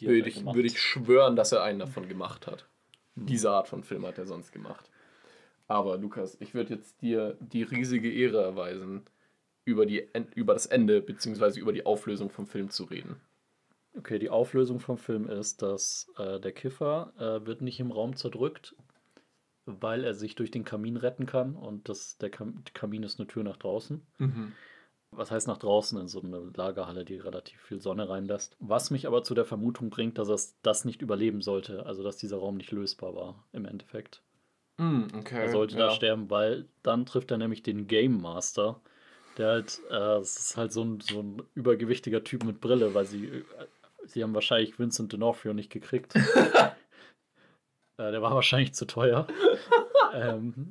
[0.00, 0.56] würde ich, gemacht.
[0.56, 2.66] würde ich schwören, dass er einen davon gemacht hat.
[3.14, 4.90] Diese Art von Film hat er sonst gemacht.
[5.68, 9.04] Aber Lukas, ich würde jetzt dir die riesige Ehre erweisen,
[9.64, 11.58] über, die, über das Ende bzw.
[11.58, 13.16] über die Auflösung vom Film zu reden.
[13.96, 18.16] Okay, die Auflösung vom Film ist, dass äh, der Kiffer äh, wird nicht im Raum
[18.16, 18.74] zerdrückt,
[19.66, 23.26] weil er sich durch den Kamin retten kann und das, der Kam Kamin ist eine
[23.26, 24.02] Tür nach draußen.
[25.10, 28.56] Was heißt nach draußen in so eine Lagerhalle, die relativ viel Sonne reinlässt.
[28.58, 32.16] Was mich aber zu der Vermutung bringt, dass er das nicht überleben sollte, also dass
[32.16, 34.22] dieser Raum nicht lösbar war im Endeffekt.
[34.78, 35.42] Mm, okay.
[35.42, 38.80] Er sollte da sterben, weil dann trifft er nämlich den Game Master.
[39.38, 43.04] Der halt, äh, es ist halt so ein, so ein übergewichtiger Typ mit Brille, weil
[43.04, 43.44] sie, äh,
[44.04, 46.14] sie haben wahrscheinlich Vincent D'Onofrio nicht gekriegt.
[47.98, 49.26] äh, der war wahrscheinlich zu teuer.
[50.14, 50.70] ähm,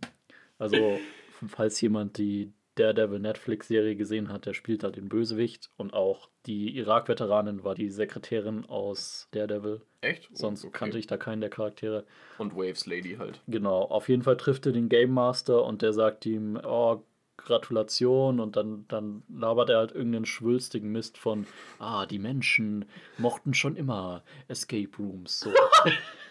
[0.58, 1.00] also,
[1.48, 6.76] falls jemand die Daredevil Netflix-Serie gesehen hat, der spielt da den Bösewicht und auch die
[6.78, 9.82] Irak-Veteranin war die Sekretärin aus Daredevil.
[10.02, 10.30] Echt?
[10.32, 10.78] Oh, Sonst okay.
[10.80, 12.06] kannte ich da keinen der Charaktere.
[12.40, 13.42] Und Waves Lady halt.
[13.48, 17.04] Genau, auf jeden Fall trifft er den Game Master und der sagt ihm, oh,
[17.38, 21.46] Gratulation und dann, dann labert er halt irgendeinen schwülstigen Mist von,
[21.80, 22.86] ah, die Menschen
[23.18, 25.42] mochten schon immer Escape Rooms.
[25.42, 25.52] So.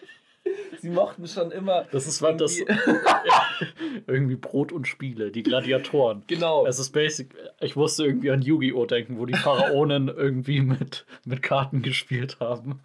[0.83, 1.85] Sie mochten schon immer.
[1.93, 2.57] Das ist was das
[4.07, 6.23] irgendwie Brot und Spiele, die Gladiatoren.
[6.27, 6.65] Genau.
[6.65, 7.33] Es ist basic.
[7.61, 8.85] Ich musste irgendwie an Yu-Gi-Oh!
[8.85, 12.81] denken, wo die Pharaonen irgendwie mit, mit Karten gespielt haben.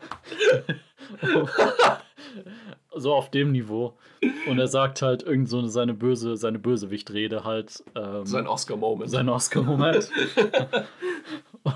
[2.94, 3.98] so auf dem Niveau.
[4.46, 7.82] Und er sagt halt irgend so seine böse, seine Bösewichtrede halt.
[7.96, 9.10] Ähm, Sein Oscar-Moment.
[9.10, 10.08] sein Oscar-Moment.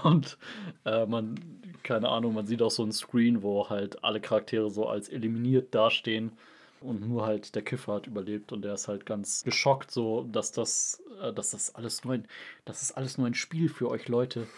[0.05, 0.39] Und
[0.85, 1.35] äh, man,
[1.83, 5.74] keine Ahnung, man sieht auch so ein Screen, wo halt alle Charaktere so als eliminiert
[5.74, 6.33] dastehen.
[6.80, 10.51] Und nur halt der Kiffer hat überlebt und der ist halt ganz geschockt, so dass
[10.51, 12.26] das, äh, dass das alles nur ein,
[12.64, 14.49] das ist alles nur ein Spiel für euch Leute.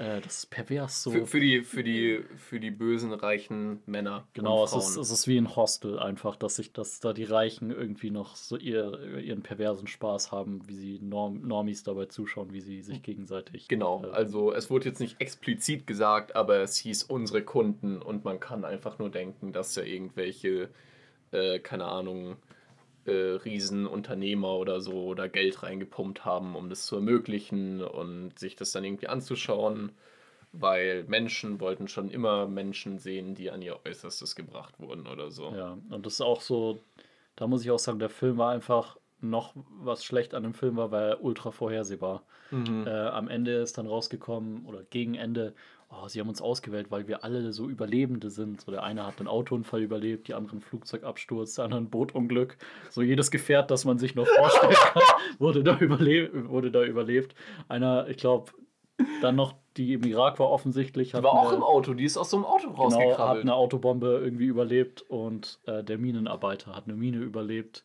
[0.00, 1.10] Äh, das ist pervers so.
[1.10, 4.26] Für, für, die, für, die, für die bösen, reichen Männer.
[4.32, 7.70] Genau, es ist, es ist wie ein Hostel einfach, dass sich, dass da die Reichen
[7.70, 12.62] irgendwie noch so ihr, ihren perversen Spaß haben, wie sie Norm, Normis dabei zuschauen, wie
[12.62, 13.68] sie sich gegenseitig.
[13.68, 18.24] Genau, äh, also es wurde jetzt nicht explizit gesagt, aber es hieß unsere Kunden und
[18.24, 20.70] man kann einfach nur denken, dass da irgendwelche,
[21.30, 22.36] äh, keine Ahnung,
[23.06, 28.72] äh, Riesenunternehmer oder so oder Geld reingepumpt haben, um das zu ermöglichen und sich das
[28.72, 29.92] dann irgendwie anzuschauen,
[30.52, 35.52] weil Menschen wollten schon immer Menschen sehen, die an ihr Äußerstes gebracht wurden oder so.
[35.54, 36.80] Ja, und das ist auch so,
[37.36, 40.76] da muss ich auch sagen, der Film war einfach noch, was schlecht an dem Film
[40.76, 42.22] war, weil er ultra vorhersehbar.
[42.50, 42.86] Mhm.
[42.86, 45.54] Äh, am Ende ist dann rausgekommen, oder gegen Ende,
[45.90, 48.60] oh, sie haben uns ausgewählt, weil wir alle so Überlebende sind.
[48.60, 52.56] So der eine hat einen Autounfall überlebt, die anderen einen Flugzeugabsturz, der andere ein Bootunglück.
[52.90, 55.02] So jedes Gefährt, das man sich nur vorstellen kann,
[55.38, 57.34] wurde da, überle wurde da überlebt.
[57.68, 58.52] Einer, ich glaube,
[59.22, 61.12] dann noch die im Irak war offensichtlich.
[61.12, 63.54] Die war auch eine- im Auto, die ist aus so einem Auto Genau, hat eine
[63.54, 67.84] Autobombe irgendwie überlebt und äh, der Minenarbeiter hat eine Mine überlebt.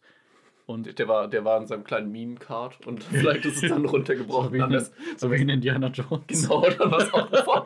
[0.66, 4.50] Und der, war, der war in seinem kleinen Minenkart und vielleicht ist es dann runtergebrochen.
[4.50, 4.86] so wie, dann in,
[5.18, 6.24] so wie in Indiana Jones.
[6.28, 7.66] Genau, dann war es auch.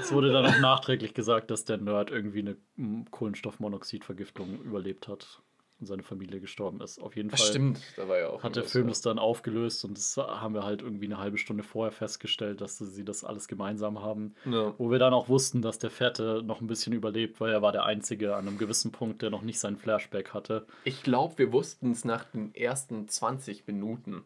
[0.00, 2.56] Es wurde dann auch nachträglich gesagt, dass der Nerd irgendwie eine
[3.10, 5.40] Kohlenstoffmonoxidvergiftung überlebt hat
[5.80, 7.00] und seine Familie gestorben ist.
[7.00, 8.90] Auf jeden Fall Stimmt, ja hat der Film ja.
[8.90, 12.78] das dann aufgelöst und das haben wir halt irgendwie eine halbe Stunde vorher festgestellt, dass
[12.78, 14.34] sie das alles gemeinsam haben.
[14.44, 14.74] Ja.
[14.78, 17.72] Wo wir dann auch wussten, dass der Fette noch ein bisschen überlebt, weil er war
[17.72, 20.66] der Einzige an einem gewissen Punkt, der noch nicht seinen Flashback hatte.
[20.84, 24.24] Ich glaube, wir wussten es nach den ersten 20 Minuten.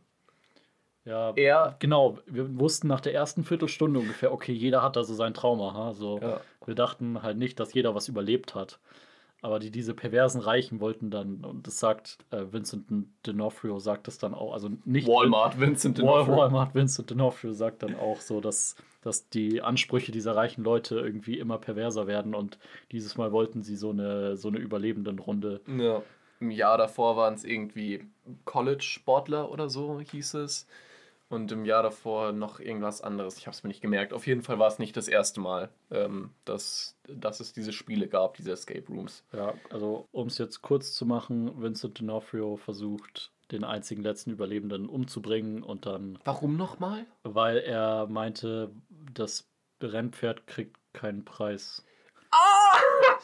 [1.05, 1.77] Ja, Er.
[1.81, 2.19] genau.
[2.27, 5.75] Wir wussten nach der ersten Viertelstunde ungefähr, okay, jeder hat da so sein Trauma.
[5.75, 5.93] Ha?
[5.93, 6.21] So.
[6.65, 8.79] Wir dachten halt nicht, dass jeder was überlebt hat.
[9.45, 12.87] Aber die, diese perversen Reichen wollten dann, und das sagt äh, Vincent
[13.27, 16.39] D'Onofrio, sagt das dann auch, also nicht Walmart, Vincent D'Onofrio.
[16.39, 21.39] Walmart, Vincent D'Onofrio sagt dann auch so, dass, dass die Ansprüche dieser reichen Leute irgendwie
[21.39, 22.59] immer perverser werden und
[22.91, 25.61] dieses Mal wollten sie so eine, so eine Überlebendenrunde.
[25.77, 26.01] Ja.
[26.41, 28.07] Im Jahr davor waren es irgendwie
[28.47, 30.67] College-Sportler oder so, hieß es.
[31.29, 33.39] Und im Jahr davor noch irgendwas anderes.
[33.39, 34.13] Ich habe es mir nicht gemerkt.
[34.13, 38.09] Auf jeden Fall war es nicht das erste Mal, ähm, dass, dass es diese Spiele
[38.09, 39.25] gab, diese Escape Rooms.
[39.33, 44.89] Ja, also um es jetzt kurz zu machen, Vincent D'Onofrio versucht, den einzigen letzten Überlebenden
[44.89, 47.07] umzubringen und dann, Warum nochmal?
[47.25, 48.71] weil er meinte,
[49.13, 49.49] das
[49.83, 51.85] Rennpferd kriegt keinen Preis.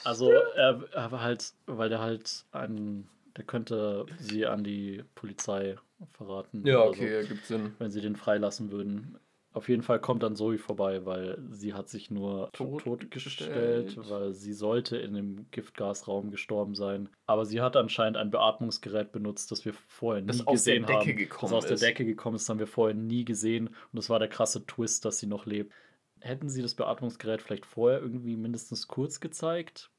[0.04, 5.76] Also er, er war halt, weil der halt ein, der könnte sie an die Polizei
[6.12, 6.64] verraten.
[6.66, 7.74] Ja, okay, ergibt Sinn.
[7.78, 9.18] Wenn sie den freilassen würden.
[9.52, 14.08] Auf jeden Fall kommt dann Zoe vorbei, weil sie hat sich nur Tot totgestellt, gestellt.
[14.10, 17.08] weil sie sollte in dem Giftgasraum gestorben sein.
[17.26, 20.86] Aber sie hat anscheinend ein Beatmungsgerät benutzt, das wir vorher nie Das aus der gesehen
[20.86, 21.40] Decke haben.
[21.40, 21.82] das aus der ist.
[21.82, 23.66] Decke gekommen ist, haben wir vorher nie gesehen.
[23.68, 25.72] Und das war der krasse Twist, dass sie noch lebt.
[26.20, 29.90] Hätten sie das Beatmungsgerät vielleicht vorher irgendwie mindestens kurz gezeigt,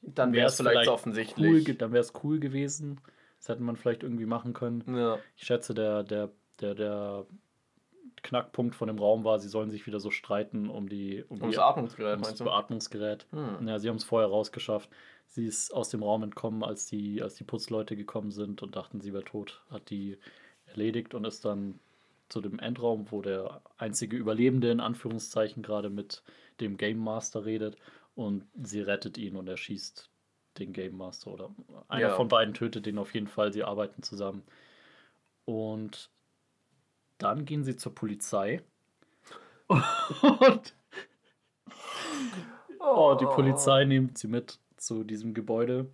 [0.00, 1.64] Dann wäre es vielleicht, cool, offensichtlich.
[1.66, 3.00] ge- dann wäre es cool gewesen.
[3.42, 4.84] Das hätte man vielleicht irgendwie machen können.
[4.96, 5.18] ja.
[5.36, 6.30] Ich schätze, der, der,
[6.60, 7.26] der, der
[8.22, 11.56] Knackpunkt von dem Raum war, sie sollen sich wieder so streiten um die um Ums
[11.56, 12.44] die, Atmungsgerät, ums meinst du?
[12.44, 13.26] Beatmungsgerät.
[13.32, 13.66] Hm.
[13.66, 14.88] Ja, sie haben es vorher rausgeschafft.
[15.26, 19.00] Sie ist aus dem Raum entkommen, als die, als die Putzleute gekommen sind und dachten,
[19.00, 19.60] sie wäre tot.
[19.70, 20.18] Hat die
[20.66, 21.80] erledigt und ist dann
[22.28, 26.22] zu dem Endraum, wo der einzige Überlebende in Anführungszeichen gerade mit
[26.60, 27.76] dem Game Master redet
[28.14, 30.11] und sie rettet ihn und erschießt
[30.58, 31.50] den Game Master oder
[31.88, 32.14] einer Ja.
[32.14, 33.52] von beiden tötet ihn auf jeden Fall.
[33.52, 34.42] Sie arbeiten zusammen.
[35.44, 36.10] Und
[37.18, 38.62] dann gehen sie zur Polizei.
[39.68, 40.74] Und
[42.80, 45.90] oh, die Polizei nimmt sie mit zu diesem Gebäude,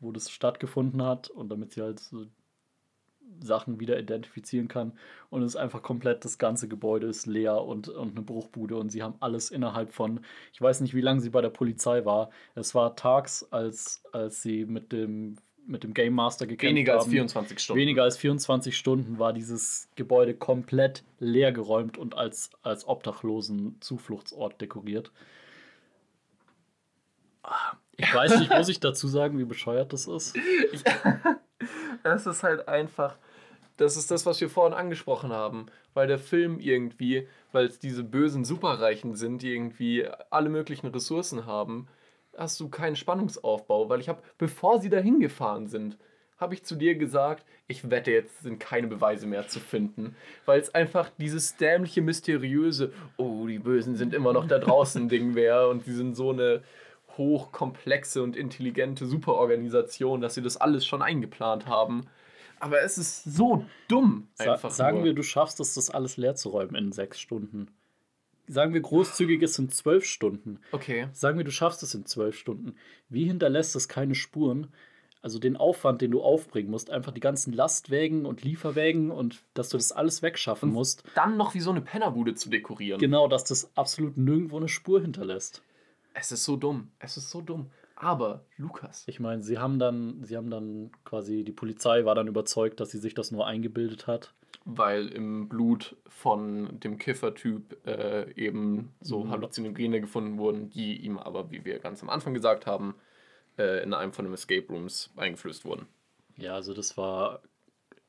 [0.00, 2.00] wo das stattgefunden hat und damit sie halt
[3.40, 4.92] Sachen wieder identifizieren kann.
[5.30, 8.90] Und es ist einfach komplett, das ganze Gebäude ist leer und, und eine Bruchbude und
[8.90, 10.20] sie haben alles innerhalb von,
[10.52, 12.30] ich weiß nicht, wie lange sie bei der Polizei war.
[12.54, 17.00] Es war tags, als, als sie mit dem, mit dem Game Master gekämpft Weniger haben.
[17.00, 17.80] als 24 Stunden.
[17.80, 24.60] Weniger als 24 Stunden war dieses Gebäude komplett leer geräumt und als, als obdachlosen Zufluchtsort
[24.60, 25.10] dekoriert.
[27.96, 30.36] Ich weiß nicht, muss ich dazu sagen, wie bescheuert das ist?
[32.02, 33.16] Es ist halt einfach,
[33.76, 38.04] das ist das, was wir vorhin angesprochen haben, weil der Film irgendwie, weil es diese
[38.04, 41.88] bösen Superreichen sind, die irgendwie alle möglichen Ressourcen haben,
[42.36, 45.96] hast du keinen Spannungsaufbau, weil ich habe, bevor sie dahin gefahren sind,
[46.36, 50.60] habe ich zu dir gesagt, ich wette, jetzt sind keine Beweise mehr zu finden, weil
[50.60, 55.68] es einfach dieses dämliche, mysteriöse, oh, die Bösen sind immer noch da draußen Ding wäre
[55.68, 56.62] und die sind so eine
[57.16, 62.06] hochkomplexe und intelligente Superorganisation, dass sie das alles schon eingeplant haben.
[62.60, 64.28] Aber es ist so dumm.
[64.34, 65.06] Sa Einfach sagen nur.
[65.06, 67.68] wir, du schaffst es, das alles leer zu räumen in sechs Stunden.
[68.46, 70.60] Sagen wir großzügig, es sind zwölf Stunden.
[70.72, 71.08] Okay.
[71.12, 72.74] Sagen wir, du schaffst es in zwölf Stunden.
[73.08, 74.68] Wie hinterlässt es keine Spuren?
[75.22, 79.70] Also den Aufwand, den du aufbringen musst, einfach die ganzen Lastwägen und Lieferwägen und dass
[79.70, 81.02] du das alles wegschaffen musst.
[81.14, 83.00] Dann noch wie so eine Pennerbude zu dekorieren.
[83.00, 85.62] Genau, dass das absolut nirgendwo eine Spur hinterlässt.
[86.14, 86.90] Es ist so dumm.
[86.98, 87.70] Es ist so dumm.
[87.96, 89.04] Aber, Lukas.
[89.06, 92.90] Ich meine, sie haben dann, sie haben dann quasi, die Polizei war dann überzeugt, dass
[92.90, 94.34] sie sich das nur eingebildet hat.
[94.64, 99.30] Weil im Blut von dem Kiffertyp äh, eben so Mhm.
[99.30, 102.94] Halluzinogene gefunden wurden, die ihm aber, wie wir ganz am Anfang gesagt haben,
[103.58, 105.86] äh, in einem von den Escape Rooms eingeflößt wurden.
[106.36, 107.42] Ja, also das war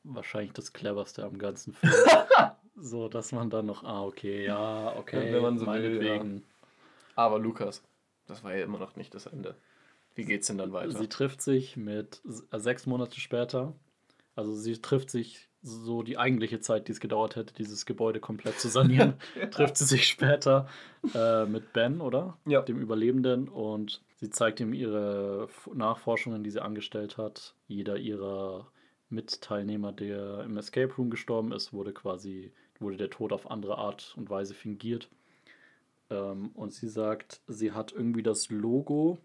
[0.04, 1.94] wahrscheinlich das cleverste am ganzen Film.
[2.76, 6.44] so, dass man dann noch, ah, okay, ja, okay, Wenn man so will, meinetwegen.
[7.16, 7.84] Aber Lukas,
[8.28, 9.56] das war ja immer noch nicht das Ende.
[10.16, 10.98] Wie geht's denn dann weiter?
[10.98, 12.22] Sie trifft sich mit
[12.52, 13.74] äh, sechs Monate später.
[14.36, 18.60] Also sie trifft sich so die eigentliche Zeit, die es gedauert hätte, dieses Gebäude komplett
[18.60, 19.16] zu sanieren,
[19.52, 20.68] trifft sie sich später
[21.14, 22.38] äh, mit Ben, oder?
[22.46, 22.62] Ja.
[22.62, 23.50] Dem Überlebenden.
[23.50, 27.56] Und sie zeigt ihm ihre Nachforschungen, die sie angestellt hat.
[27.68, 28.68] Jeder ihrer
[29.10, 34.14] Mitteilnehmer, der im Escape Room gestorben ist, wurde quasi, wurde der Tod auf andere Art
[34.18, 35.10] und Weise fingiert.
[36.10, 39.18] Ähm, und sie sagt, sie hat irgendwie das Logo,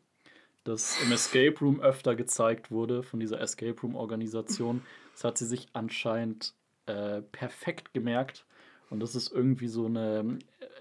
[0.65, 4.83] das im Escape Room öfter gezeigt wurde von dieser Escape Room Organisation.
[5.13, 6.55] Das hat sie sich anscheinend
[6.87, 8.45] äh, perfekt gemerkt.
[8.91, 10.39] Und das ist irgendwie so, eine,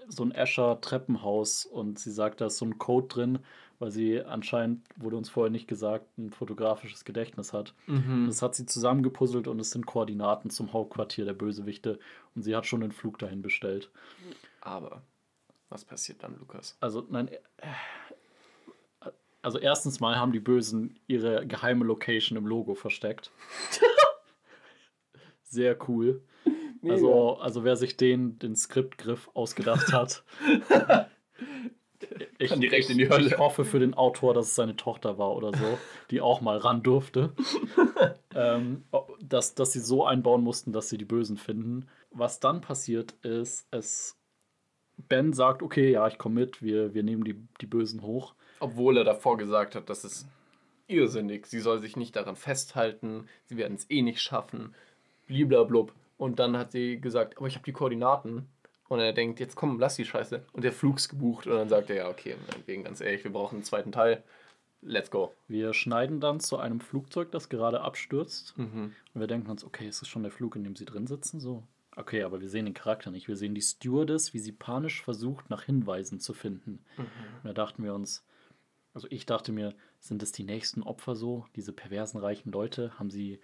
[0.08, 1.64] so ein Escher Treppenhaus.
[1.64, 3.38] Und sie sagt, da ist so ein Code drin,
[3.78, 7.72] weil sie anscheinend, wurde uns vorher nicht gesagt, ein fotografisches Gedächtnis hat.
[7.86, 8.26] Mhm.
[8.26, 11.98] Das hat sie zusammengepuzzelt und es sind Koordinaten zum Hauptquartier der Bösewichte.
[12.34, 13.90] Und sie hat schon einen Flug dahin bestellt.
[14.60, 15.02] Aber,
[15.70, 16.76] was passiert dann, Lukas?
[16.80, 17.28] Also, nein.
[17.28, 17.38] äh,
[19.42, 23.30] Also, erstens mal haben die Bösen ihre geheime Location im Logo versteckt.
[25.44, 26.22] Sehr cool.
[26.86, 30.24] Also, also, wer sich den, den Skriptgriff ausgedacht hat.
[32.38, 33.26] Ich, Kann direkt ich, in die Hölle.
[33.26, 35.78] ich hoffe für den Autor, dass es seine Tochter war oder so,
[36.10, 37.34] die auch mal ran durfte.
[38.34, 38.84] ähm,
[39.20, 41.88] dass, dass sie so einbauen mussten, dass sie die Bösen finden.
[42.10, 44.16] Was dann passiert ist, es
[45.08, 48.34] Ben sagt, okay, ja, ich komme mit, wir, wir nehmen die, die Bösen hoch.
[48.60, 50.28] Obwohl er davor gesagt hat, das ist
[50.86, 51.46] irrsinnig.
[51.46, 54.74] Sie soll sich nicht daran festhalten, sie werden es eh nicht schaffen.
[55.26, 55.92] Bliblablub.
[56.18, 58.46] Und dann hat sie gesagt, aber ich habe die Koordinaten.
[58.88, 60.44] Und er denkt, jetzt komm, lass die Scheiße.
[60.52, 61.46] Und der Flug's gebucht.
[61.46, 64.22] Und dann sagt er, ja, okay, meinetwegen, ganz ehrlich, wir brauchen einen zweiten Teil.
[64.82, 65.32] Let's go.
[65.46, 68.58] Wir schneiden dann zu einem Flugzeug, das gerade abstürzt.
[68.58, 68.94] Mhm.
[69.14, 71.38] Und wir denken uns, okay, ist das schon der Flug, in dem sie drin sitzen?
[71.38, 71.62] So.
[71.96, 73.28] Okay, aber wir sehen den Charakter nicht.
[73.28, 76.84] Wir sehen die Stewardess, wie sie panisch versucht, nach Hinweisen zu finden.
[76.96, 78.24] Und da dachten wir uns,
[78.94, 81.46] also ich dachte mir, sind es die nächsten Opfer so?
[81.56, 82.98] Diese perversen reichen Leute?
[82.98, 83.40] Haben sie,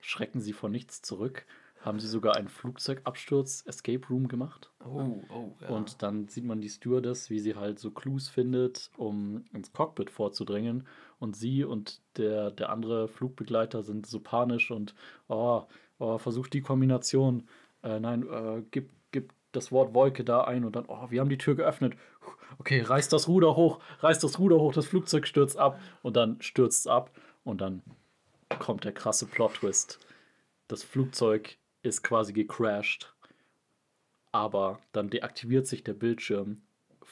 [0.00, 1.46] schrecken sie vor nichts zurück?
[1.80, 4.72] Haben sie sogar einen Flugzeugabsturz, Escape Room gemacht?
[4.84, 5.68] Oh, oh, ja.
[5.68, 10.10] Und dann sieht man die Stewardess, wie sie halt so Clues findet, um ins Cockpit
[10.10, 10.86] vorzudringen.
[11.18, 14.94] Und sie und der, der andere Flugbegleiter sind so panisch und
[15.28, 15.62] oh,
[15.98, 17.46] oh versucht die Kombination.
[17.86, 21.28] Äh, nein, äh, gib, gib das Wort Wolke da ein und dann, oh, wir haben
[21.28, 21.96] die Tür geöffnet.
[22.58, 26.40] Okay, reißt das Ruder hoch, reißt das Ruder hoch, das Flugzeug stürzt ab und dann
[26.40, 27.10] stürzt es ab
[27.44, 27.82] und dann
[28.58, 29.98] kommt der krasse Plot-Twist.
[30.68, 33.14] Das Flugzeug ist quasi gecrashed
[34.36, 36.60] aber dann deaktiviert sich der Bildschirm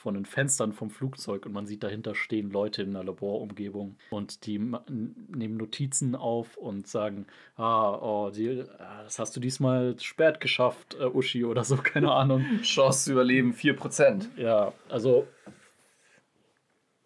[0.05, 4.45] von den Fenstern vom Flugzeug und man sieht dahinter stehen Leute in einer Laborumgebung und
[4.45, 7.27] die nehmen Notizen auf und sagen,
[7.57, 12.13] ah, oh, die, ah, das hast du diesmal spät geschafft, äh, Uschi oder so, keine
[12.13, 12.45] Ahnung.
[12.61, 14.27] Chance zu überleben 4%.
[14.37, 15.27] Ja, also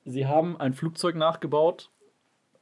[0.05, 1.93] sie haben ein Flugzeug nachgebaut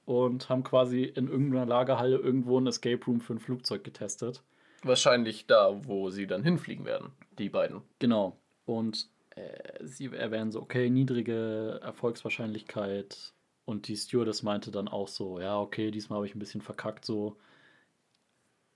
[0.04, 4.42] und haben quasi in irgendeiner Lagerhalle irgendwo ein Escape Room für ein Flugzeug getestet.
[4.82, 7.80] Wahrscheinlich da, wo sie dann hinfliegen werden, die beiden.
[8.00, 8.36] Genau.
[8.66, 13.32] Und äh, sie erwähnen so, okay, niedrige Erfolgswahrscheinlichkeit.
[13.64, 17.04] Und die Stewardess meinte dann auch so, ja, okay, diesmal habe ich ein bisschen verkackt,
[17.04, 17.36] so.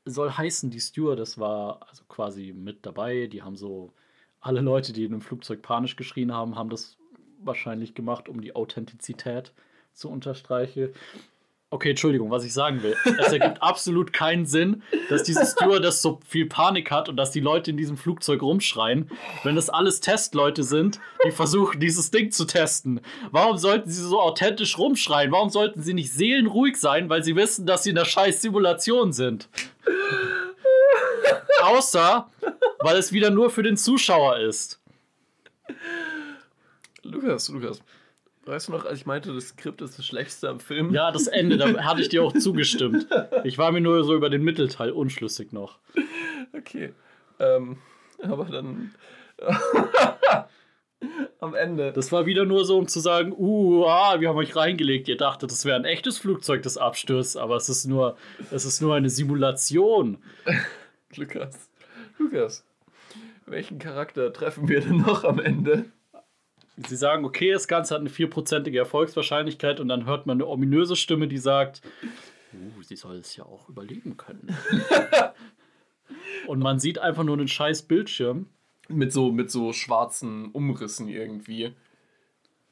[0.05, 3.27] Soll heißen, die Stewardess war also quasi mit dabei.
[3.27, 3.93] Die haben so,
[4.41, 6.97] alle Leute, die in einem Flugzeug panisch geschrien haben, haben das
[7.39, 9.53] wahrscheinlich gemacht, um die Authentizität
[9.93, 10.91] zu unterstreichen.
[11.73, 12.97] Okay, Entschuldigung, was ich sagen will.
[13.05, 17.39] Es ergibt absolut keinen Sinn, dass diese Stewardess so viel Panik hat und dass die
[17.39, 19.09] Leute in diesem Flugzeug rumschreien,
[19.45, 23.01] wenn das alles Testleute sind, die versuchen, dieses Ding zu testen.
[23.31, 25.31] Warum sollten sie so authentisch rumschreien?
[25.31, 29.13] Warum sollten sie nicht seelenruhig sein, weil sie wissen, dass sie in der scheiß Simulation
[29.13, 29.49] sind?
[31.63, 32.29] Außer,
[32.81, 34.81] weil es wieder nur für den Zuschauer ist.
[37.03, 37.81] Lukas, Lukas.
[38.51, 40.93] Weißt du noch, als ich meinte, das Skript ist das Schlechteste am Film?
[40.93, 43.07] Ja, das Ende, da hatte ich dir auch zugestimmt.
[43.45, 45.79] Ich war mir nur so über den Mittelteil unschlüssig noch.
[46.53, 46.93] Okay.
[47.39, 47.79] Ähm,
[48.21, 48.93] aber dann.
[51.41, 51.93] am Ende.
[51.93, 55.07] Das war wieder nur so, um zu sagen, uh, ah, wir haben euch reingelegt.
[55.07, 58.17] Ihr dachtet, das wäre ein echtes Flugzeug, das abstürzt, aber es ist nur,
[58.51, 60.19] es ist nur eine Simulation.
[61.15, 61.71] Lukas.
[62.19, 62.65] Lukas.
[63.47, 65.85] Welchen Charakter treffen wir denn noch am Ende?
[66.77, 70.97] Sie sagen, okay, das Ganze hat eine vierprozentige Erfolgswahrscheinlichkeit und dann hört man eine ominöse
[70.97, 71.83] Stimme, die sagt,
[72.55, 74.57] uh, sie soll es ja auch überleben können.
[76.47, 78.49] und man sieht einfach nur einen scheiß Bildschirm.
[78.89, 81.75] Mit so, mit so schwarzen Umrissen irgendwie.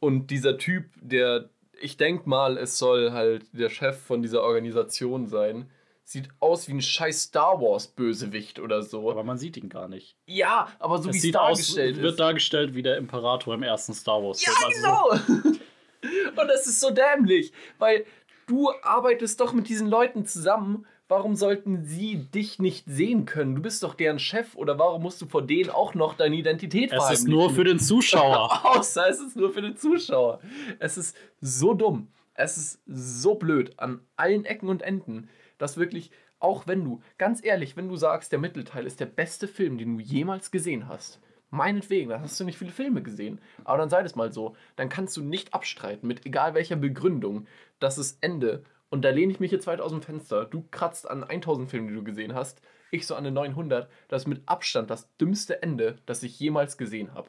[0.01, 1.49] Und dieser Typ, der,
[1.81, 5.71] ich denk mal, es soll halt der Chef von dieser Organisation sein,
[6.11, 9.11] sieht aus wie ein scheiß Star Wars Bösewicht oder so.
[9.11, 10.17] Aber man sieht ihn gar nicht.
[10.27, 12.03] Ja, aber so Es wie es dargestellt aus, ist.
[12.03, 14.85] wird dargestellt wie der Imperator im ersten Star Wars Ja, Film.
[14.85, 15.59] Also so- genau.
[16.41, 18.07] Und das ist so dämlich, weil
[18.47, 20.87] du arbeitest doch mit diesen Leuten zusammen.
[21.11, 23.55] Warum sollten sie dich nicht sehen können?
[23.57, 26.93] Du bist doch deren Chef oder warum musst du vor denen auch noch deine Identität
[26.93, 28.61] Es ist nur für den Zuschauer.
[28.77, 30.41] Außer es ist nur für den Zuschauer.
[30.79, 32.09] Es ist so dumm.
[32.35, 35.29] Es ist so blöd an allen Ecken und Enden,
[35.59, 39.49] dass wirklich, auch wenn du, ganz ehrlich, wenn du sagst, der Mittelteil ist der beste
[39.49, 43.79] Film, den du jemals gesehen hast, meinetwegen, dann hast du nicht viele Filme gesehen, aber
[43.79, 47.47] dann sei das mal so, dann kannst du nicht abstreiten, mit egal welcher Begründung,
[47.81, 51.11] dass das Ende, und da lehne ich mich jetzt weit aus dem Fenster, du kratzt
[51.11, 54.43] an 1000 Filmen, die du gesehen hast, ich so an den 900, das ist mit
[54.47, 57.29] Abstand das dümmste Ende, das ich jemals gesehen habe.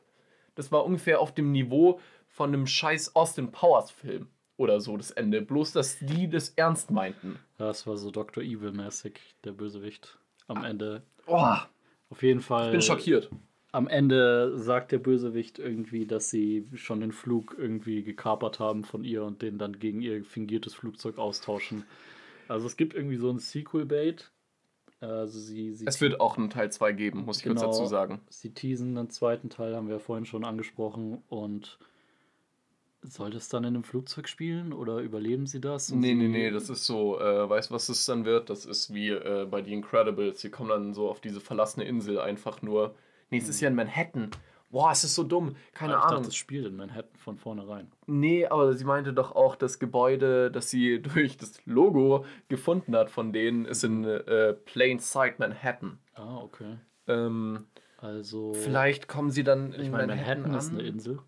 [0.55, 5.11] Das war ungefähr auf dem Niveau von einem scheiß Austin Powers Film oder so, das
[5.11, 5.41] Ende.
[5.41, 7.39] Bloß, dass die das ernst meinten.
[7.57, 8.43] Das war so Dr.
[8.43, 10.17] Evil-mäßig, der Bösewicht.
[10.47, 11.03] Am Ende.
[11.27, 11.55] Oh,
[12.09, 12.65] Auf jeden Fall.
[12.67, 13.29] ich bin schockiert.
[13.71, 19.03] Am Ende sagt der Bösewicht irgendwie, dass sie schon den Flug irgendwie gekapert haben von
[19.03, 21.83] ihr und den dann gegen ihr fingiertes Flugzeug austauschen.
[22.47, 24.31] Also es gibt irgendwie so ein Sequel-Bait.
[25.01, 27.71] Also sie, sie Es wird auch einen Teil 2 geben, muss ich kurz Genau.
[27.71, 28.21] dazu sagen.
[28.29, 31.21] Sie teasen einen zweiten Teil, haben wir ja vorhin schon angesprochen.
[31.29, 31.77] Und
[33.01, 35.91] soll das dann in einem Flugzeug spielen oder überleben sie das?
[35.91, 38.49] Nee, nee, nee, das ist so, äh, weißt du, was es dann wird?
[38.49, 40.41] Das ist wie äh, bei The Incredibles.
[40.41, 42.95] Sie kommen dann so auf diese verlassene Insel einfach nur.
[43.29, 44.31] Nee, es ist ja in Manhattan.
[44.71, 45.55] Boah, es ist so dumm.
[45.73, 46.23] Keine ich dachte, Ahnung.
[46.25, 47.91] das spielt in Manhattan von vornherein.
[48.05, 53.09] Nee, aber sie meinte doch auch, das Gebäude, das sie durch das Logo gefunden hat
[53.09, 55.97] von denen, ist in äh, Plain Sight Manhattan.
[56.13, 56.77] Ah, okay.
[57.07, 57.65] Ähm,
[57.97, 58.53] Also.
[58.53, 61.19] vielleicht kommen sie dann in Ich meine, Manhattan, Manhattan ist eine Insel.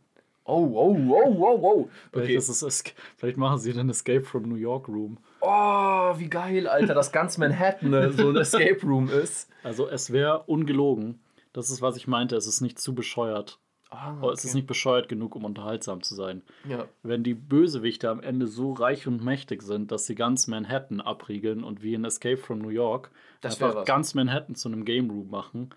[0.51, 1.89] Oh, oh, oh, oh, oh.
[2.11, 2.35] Vielleicht, Okay.
[2.35, 2.83] ist es
[3.17, 5.17] Vielleicht machen sie den Escape from New York Room.
[5.39, 9.49] Oh, wie geil, Alter, dass ganz Manhattan so ein Escape Room ist.
[9.63, 11.19] Also es wäre ungelogen.
[11.53, 12.35] Das ist, was ich meinte.
[12.35, 13.59] Es ist nicht zu bescheuert.
[13.89, 16.43] Ah, Oh, Es ist nicht bescheuert genug, um unterhaltsam zu sein.
[16.67, 16.85] Ja.
[17.03, 21.63] Wenn die Bösewichte am Ende so reich und mächtig sind, dass sie ganz Manhattan abriegeln
[21.63, 23.09] und wie in Escape from New York
[23.41, 25.71] Das einfach ganz Manhattan zu einem Game Room machen,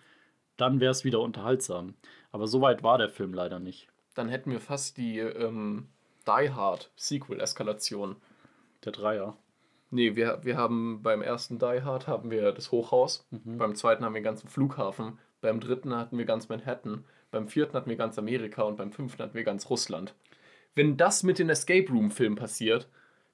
[0.57, 1.95] dann wäre es wieder unterhaltsam.
[2.31, 3.89] Aber so weit war der Film leider nicht.
[4.15, 5.89] Dann hätten wir fast die ähm,
[6.27, 8.17] Die Hard Sequel-Eskalation.
[8.85, 9.37] Der Dreier.
[9.91, 13.59] Nee, wir, wir haben beim ersten Die Hard haben wir das Hochhaus, Mhm.
[13.59, 17.75] beim zweiten haben wir den ganzen Flughafen, beim dritten hatten wir ganz Manhattan, beim vierten
[17.75, 20.15] hatten wir ganz Amerika und beim fünften hatten wir ganz Russland.
[20.75, 22.89] Wenn das mit den Escape Room-Filmen passiert,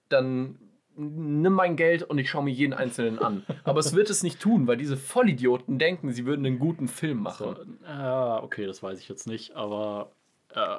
[0.08, 0.58] dann
[0.96, 3.44] nimm mein Geld und ich schaue mir jeden einzelnen an.
[3.64, 7.20] Aber es wird es nicht tun, weil diese Vollidioten denken, sie würden einen guten Film
[7.22, 7.78] machen.
[7.80, 10.12] So, ah, okay, das weiß ich jetzt nicht, aber
[10.54, 10.78] äh,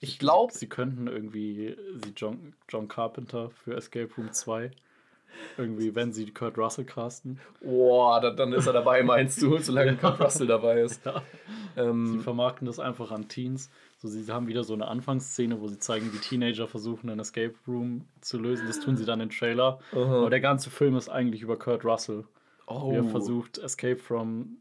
[0.00, 4.70] Ich glaube, sie könnten irgendwie sie John, John Carpenter für Escape Room 2
[5.58, 7.38] Irgendwie, wenn sie Kurt Russell casten.
[7.62, 11.04] Boah, dann, dann ist er dabei, meinst du, solange Kurt Russell dabei ist.
[11.04, 11.22] Ja.
[11.76, 13.70] Ähm, Sie vermarkten das einfach an Teens.
[13.98, 17.54] So, sie haben wieder so eine Anfangsszene, wo sie zeigen, wie Teenager versuchen, einen Escape
[17.68, 18.66] Room zu lösen.
[18.66, 19.78] Das tun sie dann im Trailer.
[19.92, 20.18] Aha.
[20.20, 22.24] Aber der ganze Film ist eigentlich über Kurt Russell.
[22.66, 24.56] oh, Wie er versucht, Escape from.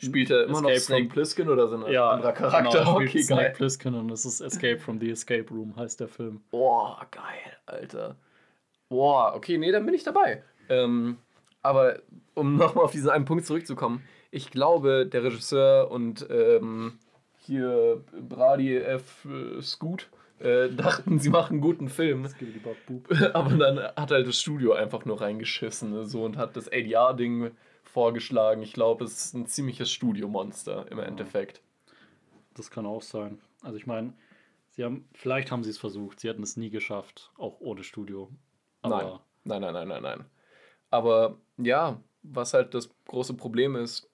[0.00, 2.62] Spielt er immer noch Escape Snake from- Plissken oder so ein Ja, anderer Charakter?
[2.80, 3.52] Genau, er spielt okay, Snake geil.
[3.56, 6.40] Plissken und es ist Escape from the Escape Room, heißt der Film.
[6.50, 8.16] Boah, geil, Alter.
[8.88, 10.42] Boah, okay, nee, dann bin ich dabei.
[10.68, 11.18] Ähm,
[11.62, 12.00] aber
[12.34, 16.98] um nochmal auf diesen einen Punkt zurückzukommen, ich glaube, der Regisseur und ähm,
[17.38, 19.26] hier Brady F.
[19.60, 22.26] Scoot äh, dachten, sie machen einen guten Film.
[23.34, 27.50] Aber dann hat halt das Studio einfach nur reingeschissen ne, so, und hat das ADR-Ding
[27.90, 28.62] vorgeschlagen.
[28.62, 31.62] Ich glaube, es ist ein ziemliches Studiomonster im Endeffekt.
[32.54, 33.40] Das kann auch sein.
[33.62, 34.14] Also ich meine,
[34.70, 38.30] sie haben, vielleicht haben sie es versucht, sie hätten es nie geschafft, auch ohne Studio.
[38.82, 40.30] Aber Nein, nein, nein, nein, nein, nein.
[40.90, 44.08] Aber ja, was halt das große Problem ist,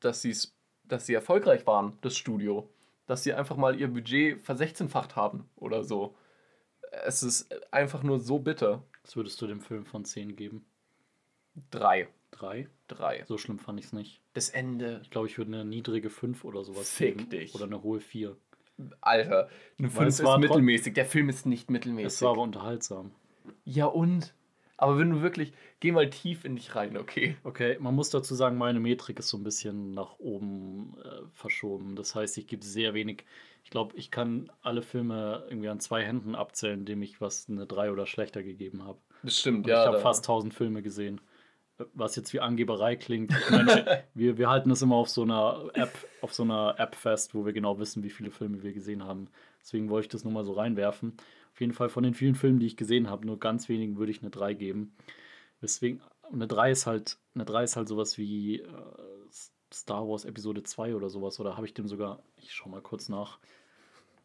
[0.00, 2.68] dass, sie's, dass sie erfolgreich waren, das Studio.
[3.06, 6.16] Dass sie einfach mal ihr Budget versechzehnfacht haben oder so.
[7.04, 8.82] Es ist einfach nur so bitter.
[9.02, 10.64] was würdest du dem Film von 10 geben?
[11.70, 12.08] Drei.
[12.30, 12.68] Drei?
[12.88, 13.24] Drei.
[13.26, 14.20] So schlimm fand ich es nicht.
[14.34, 15.00] Das Ende.
[15.02, 17.30] Ich glaube, ich würde eine niedrige 5 oder sowas Fick geben.
[17.30, 17.54] dich.
[17.54, 18.36] Oder eine hohe 4.
[19.00, 20.94] Alter, eine Weil 5 es ist mittelmäßig.
[20.94, 22.22] Der Film ist nicht Es mittelmäßig.
[22.22, 23.12] war aber unterhaltsam.
[23.64, 24.32] ja und?
[24.78, 27.36] Aber wenn du wirklich, geh mal tief in dich rein, okay?
[27.44, 31.96] Okay, man muss dazu sagen, meine Metrik ist so ein bisschen nach oben äh, verschoben.
[31.96, 33.24] Das heißt, ich gebe sehr wenig.
[33.62, 37.66] Ich glaube, ich kann alle Filme irgendwie an zwei Händen abzählen, dem ich was eine
[37.66, 38.98] 3 oder schlechter gegeben habe.
[39.22, 39.82] Das stimmt, Und ja.
[39.82, 41.20] ich habe fast 1000 Filme gesehen.
[41.94, 43.32] Was jetzt wie Angeberei klingt.
[43.50, 47.34] Meine, wir, wir halten es immer auf so einer App, auf so einer App fest,
[47.34, 49.28] wo wir genau wissen, wie viele Filme wir gesehen haben.
[49.60, 51.16] Deswegen wollte ich das nur mal so reinwerfen.
[51.52, 54.12] Auf jeden Fall von den vielen Filmen, die ich gesehen habe, nur ganz wenigen würde
[54.12, 54.94] ich eine 3 geben.
[55.60, 56.00] Deswegen,
[56.32, 58.66] eine 3 ist halt, eine 3 ist halt sowas wie äh,
[59.72, 61.40] Star Wars Episode 2 oder sowas.
[61.40, 63.38] Oder habe ich dem sogar, ich schau mal kurz nach.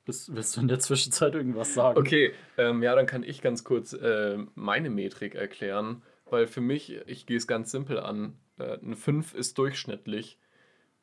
[0.06, 1.98] Willst, willst du in der Zwischenzeit irgendwas sagen?
[1.98, 6.92] Okay, ähm, ja, dann kann ich ganz kurz äh, meine Metrik erklären, weil für mich,
[7.08, 10.40] ich gehe es ganz simpel an, äh, eine 5 ist durchschnittlich,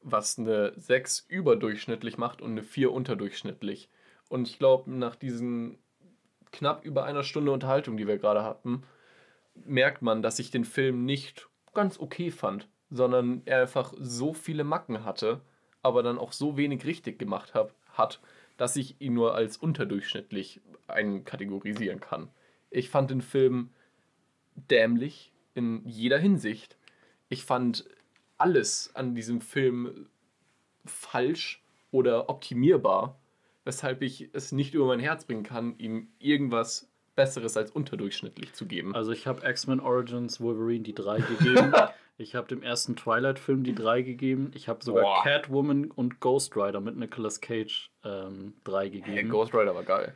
[0.03, 3.89] was eine 6 überdurchschnittlich macht und eine 4 unterdurchschnittlich.
[4.29, 5.79] Und ich glaube, nach diesen
[6.51, 8.83] knapp über einer Stunde Unterhaltung, die wir gerade hatten,
[9.55, 14.65] merkt man, dass ich den Film nicht ganz okay fand, sondern er einfach so viele
[14.65, 15.41] Macken hatte,
[15.83, 18.21] aber dann auch so wenig richtig gemacht hab, hat,
[18.57, 22.29] dass ich ihn nur als unterdurchschnittlich einkategorisieren kann.
[22.71, 23.71] Ich fand den Film
[24.71, 26.77] dämlich in jeder Hinsicht.
[27.29, 27.85] Ich fand
[28.39, 30.07] alles an diesem Film
[30.85, 33.19] falsch oder optimierbar,
[33.65, 38.67] weshalb ich es nicht über mein Herz bringen kann, ihm irgendwas Besseres als unterdurchschnittlich zu
[38.67, 38.95] geben.
[38.95, 41.73] Also ich habe X-Men Origins Wolverine die 3 gegeben.
[42.17, 44.51] ich habe dem ersten Twilight-Film die 3 gegeben.
[44.55, 45.23] Ich habe sogar Boah.
[45.23, 49.29] Catwoman und Ghost Rider mit Nicolas Cage ähm, 3 Hey, gegeben.
[49.29, 50.15] Ghost Rider war geil.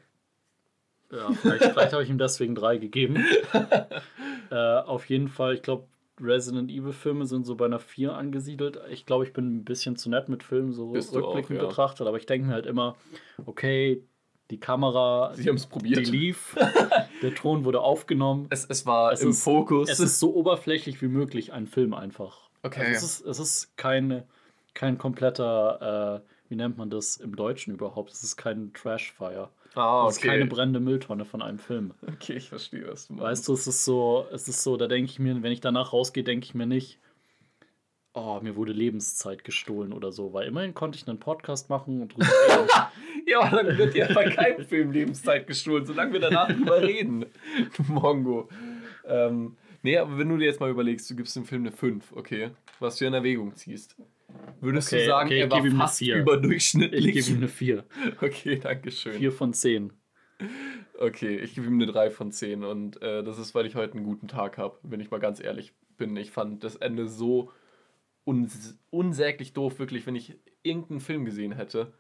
[1.13, 3.25] Ja, vielleicht vielleicht habe ich ihm deswegen 3 gegeben.
[4.51, 5.87] äh, auf jeden Fall, ich glaube,
[6.21, 8.81] Resident Evil-Filme sind so bei einer 4 angesiedelt.
[8.91, 11.61] Ich glaube, ich bin ein bisschen zu nett mit Filmen, so Bist du auch, rückblickend
[11.61, 11.67] ja.
[11.69, 12.97] betrachtet, aber ich denke mir halt immer,
[13.45, 14.03] okay,
[14.51, 16.07] die Kamera, Sie haben es die probiert.
[16.07, 16.57] lief,
[17.23, 18.47] der Ton wurde aufgenommen.
[18.51, 19.91] Es, es war Es im ist- Fokus.
[19.91, 22.49] Es ist so oberflächlich wie möglich ein Film einfach.
[22.63, 22.81] Okay.
[22.87, 24.23] Also es, ist, es ist kein,
[24.73, 28.13] kein kompletter, äh, wie nennt man das im Deutschen überhaupt?
[28.13, 29.51] Es ist kein Trashfire.
[29.77, 31.93] Ah, Es ist keine brennende Mülltonne von einem Film.
[32.07, 33.25] Okay, ich verstehe, was du meinst.
[33.25, 35.93] Weißt du, es ist so, es ist so, da denke ich mir, wenn ich danach
[35.93, 36.99] rausgehe, denke ich mir nicht,
[38.15, 42.15] oh, mir wurde Lebenszeit gestohlen oder so, weil immerhin konnte ich einen Podcast machen und
[42.15, 42.69] drüber reden.
[43.27, 47.27] Ja, dann wird dir bei keinem Film Lebenszeit gestohlen, solange wir danach drüber reden.
[47.77, 48.49] Du Mongo.
[49.05, 52.13] Ähm, nee, aber wenn du dir jetzt mal überlegst, du gibst dem Film eine 5,
[52.13, 52.51] okay?
[52.81, 53.97] Was du in Erwägung ziehst.
[54.61, 56.17] Würdest Okay, du sagen, okay, er ich war gebe ihm eine fast vier.
[56.17, 57.15] Ich überdurchschnittlich?
[57.15, 57.85] gebe ihm eine 4.
[58.21, 59.15] okay, danke schön.
[59.15, 59.93] 4 von 10.
[60.99, 63.95] Okay, ich gebe ihm eine 3 von 10 und äh, das ist, weil ich heute
[63.95, 66.17] einen guten Tag habe, wenn ich mal ganz ehrlich bin.
[66.17, 67.53] Ich fand das Ende so
[68.25, 71.93] uns unsäglich doof, wirklich, wenn ich irgendeinen Film gesehen hätte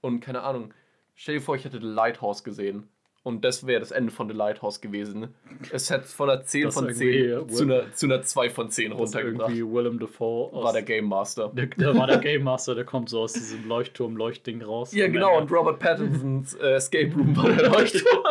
[0.00, 0.72] und keine Ahnung,
[1.14, 2.88] stell dir vor, ich hätte The Lighthouse gesehen
[3.26, 5.34] und das wäre das Ende von The Lighthouse gewesen.
[5.72, 8.70] Es hätte von einer 10 Das von irgendwie- 10 zu einer, zu einer 2 von
[8.70, 9.50] 10 Das runtergebracht.
[9.50, 11.48] irgendwie Willem Dafoe War der Game Master.
[11.52, 14.94] Der, der war der Game Master, der kommt so aus diesem Leuchtturm-Leuchtding raus.
[14.94, 18.24] Ja, Am genau, und Robert Pattinsons äh, Escape Room war der Leuchtturm.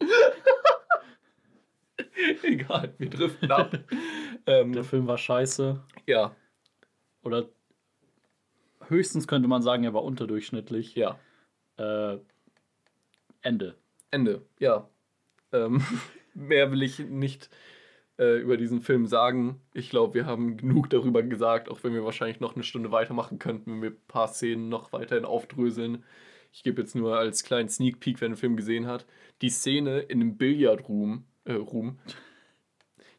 [2.42, 3.78] Egal, wir driften ab.
[4.46, 5.80] ähm, Der Film war scheiße.
[6.06, 6.34] ja,
[7.22, 7.46] Oder
[8.88, 10.94] höchstens könnte man sagen, er war unterdurchschnittlich.
[10.94, 11.18] ja.
[11.76, 12.18] Äh,
[13.42, 13.76] Ende.
[14.10, 14.88] Ende, ja.
[15.52, 15.82] Ähm,
[16.34, 17.50] mehr will ich nicht
[18.18, 19.60] äh, über diesen Film sagen.
[19.74, 23.38] Ich glaube, wir haben genug darüber gesagt, auch wenn wir wahrscheinlich noch eine Stunde weitermachen
[23.38, 26.04] könnten, wenn wir ein paar Szenen noch weiterhin aufdröseln.
[26.52, 29.06] Ich gebe jetzt nur als kleinen Sneak Peek, wer den Film gesehen hat,
[29.40, 31.98] die Szene in einem Billardroom, äh, Room,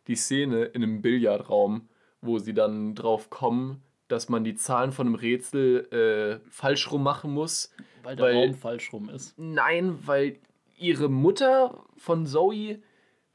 [0.07, 1.89] die Szene in einem Billardraum,
[2.21, 7.03] wo sie dann drauf kommen, dass man die Zahlen von einem Rätsel äh, falsch rum
[7.03, 7.73] machen muss.
[8.03, 9.37] Weil der Raum falsch rum ist.
[9.37, 10.37] Nein, weil
[10.77, 12.79] ihre Mutter von Zoe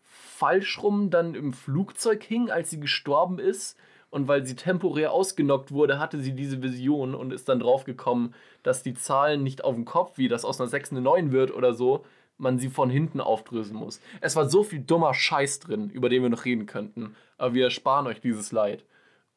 [0.03, 3.79] falsch rum dann im Flugzeug hing, als sie gestorben ist.
[4.11, 8.83] Und weil sie temporär ausgenockt wurde, hatte sie diese Vision und ist dann draufgekommen, dass
[8.83, 11.75] die Zahlen nicht auf dem Kopf, wie das aus einer 6 eine 9 wird oder
[11.75, 12.07] so,
[12.39, 14.01] man sie von hinten aufdröseln muss.
[14.23, 17.17] Es war so viel dummer Scheiß drin, über den wir noch reden könnten.
[17.37, 18.85] Aber wir ersparen euch dieses Leid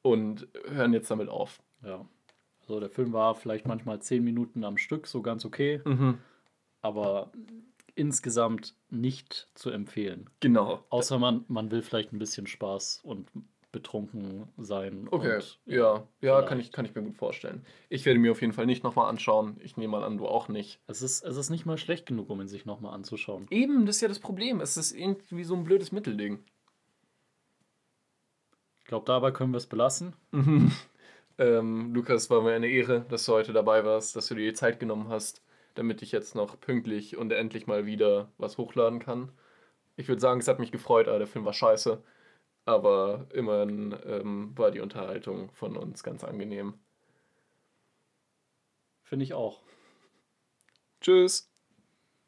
[0.03, 1.59] und hören jetzt damit auf.
[1.83, 2.05] Ja.
[2.71, 5.81] Also der Film war vielleicht manchmal 10 Minuten am Stück, so ganz okay.
[5.83, 6.19] Mhm.
[6.81, 7.29] Aber
[7.95, 10.29] insgesamt nicht zu empfehlen.
[10.39, 10.85] Genau.
[10.89, 13.27] Außer man, man will vielleicht ein bisschen Spaß und
[13.73, 15.09] betrunken sein.
[15.11, 17.65] Okay, und, ja, ja, kann ich, kann ich mir gut vorstellen.
[17.89, 19.57] Ich werde mir auf jeden Fall nicht nochmal anschauen.
[19.61, 20.79] Ich nehme mal an, du auch nicht.
[20.87, 23.47] Es ist, es ist nicht mal schlecht genug, um ihn sich nochmal anzuschauen.
[23.49, 24.61] Eben, das ist ja das Problem.
[24.61, 26.39] Es ist irgendwie so ein blödes Mittelding.
[28.79, 30.13] Ich glaube, dabei können wir es belassen.
[31.41, 34.53] Ähm, Lukas, war mir eine Ehre, dass du heute dabei warst, dass du dir die
[34.53, 35.43] Zeit genommen hast,
[35.75, 39.31] damit ich jetzt noch pünktlich und endlich mal wieder was hochladen kann.
[39.97, 42.03] Ich würde sagen, es hat mich gefreut, aber der Film war scheiße.
[42.65, 46.75] Aber immerhin ähm, war die Unterhaltung von uns ganz angenehm.
[49.03, 49.61] Finde ich auch.
[51.01, 51.50] Tschüss.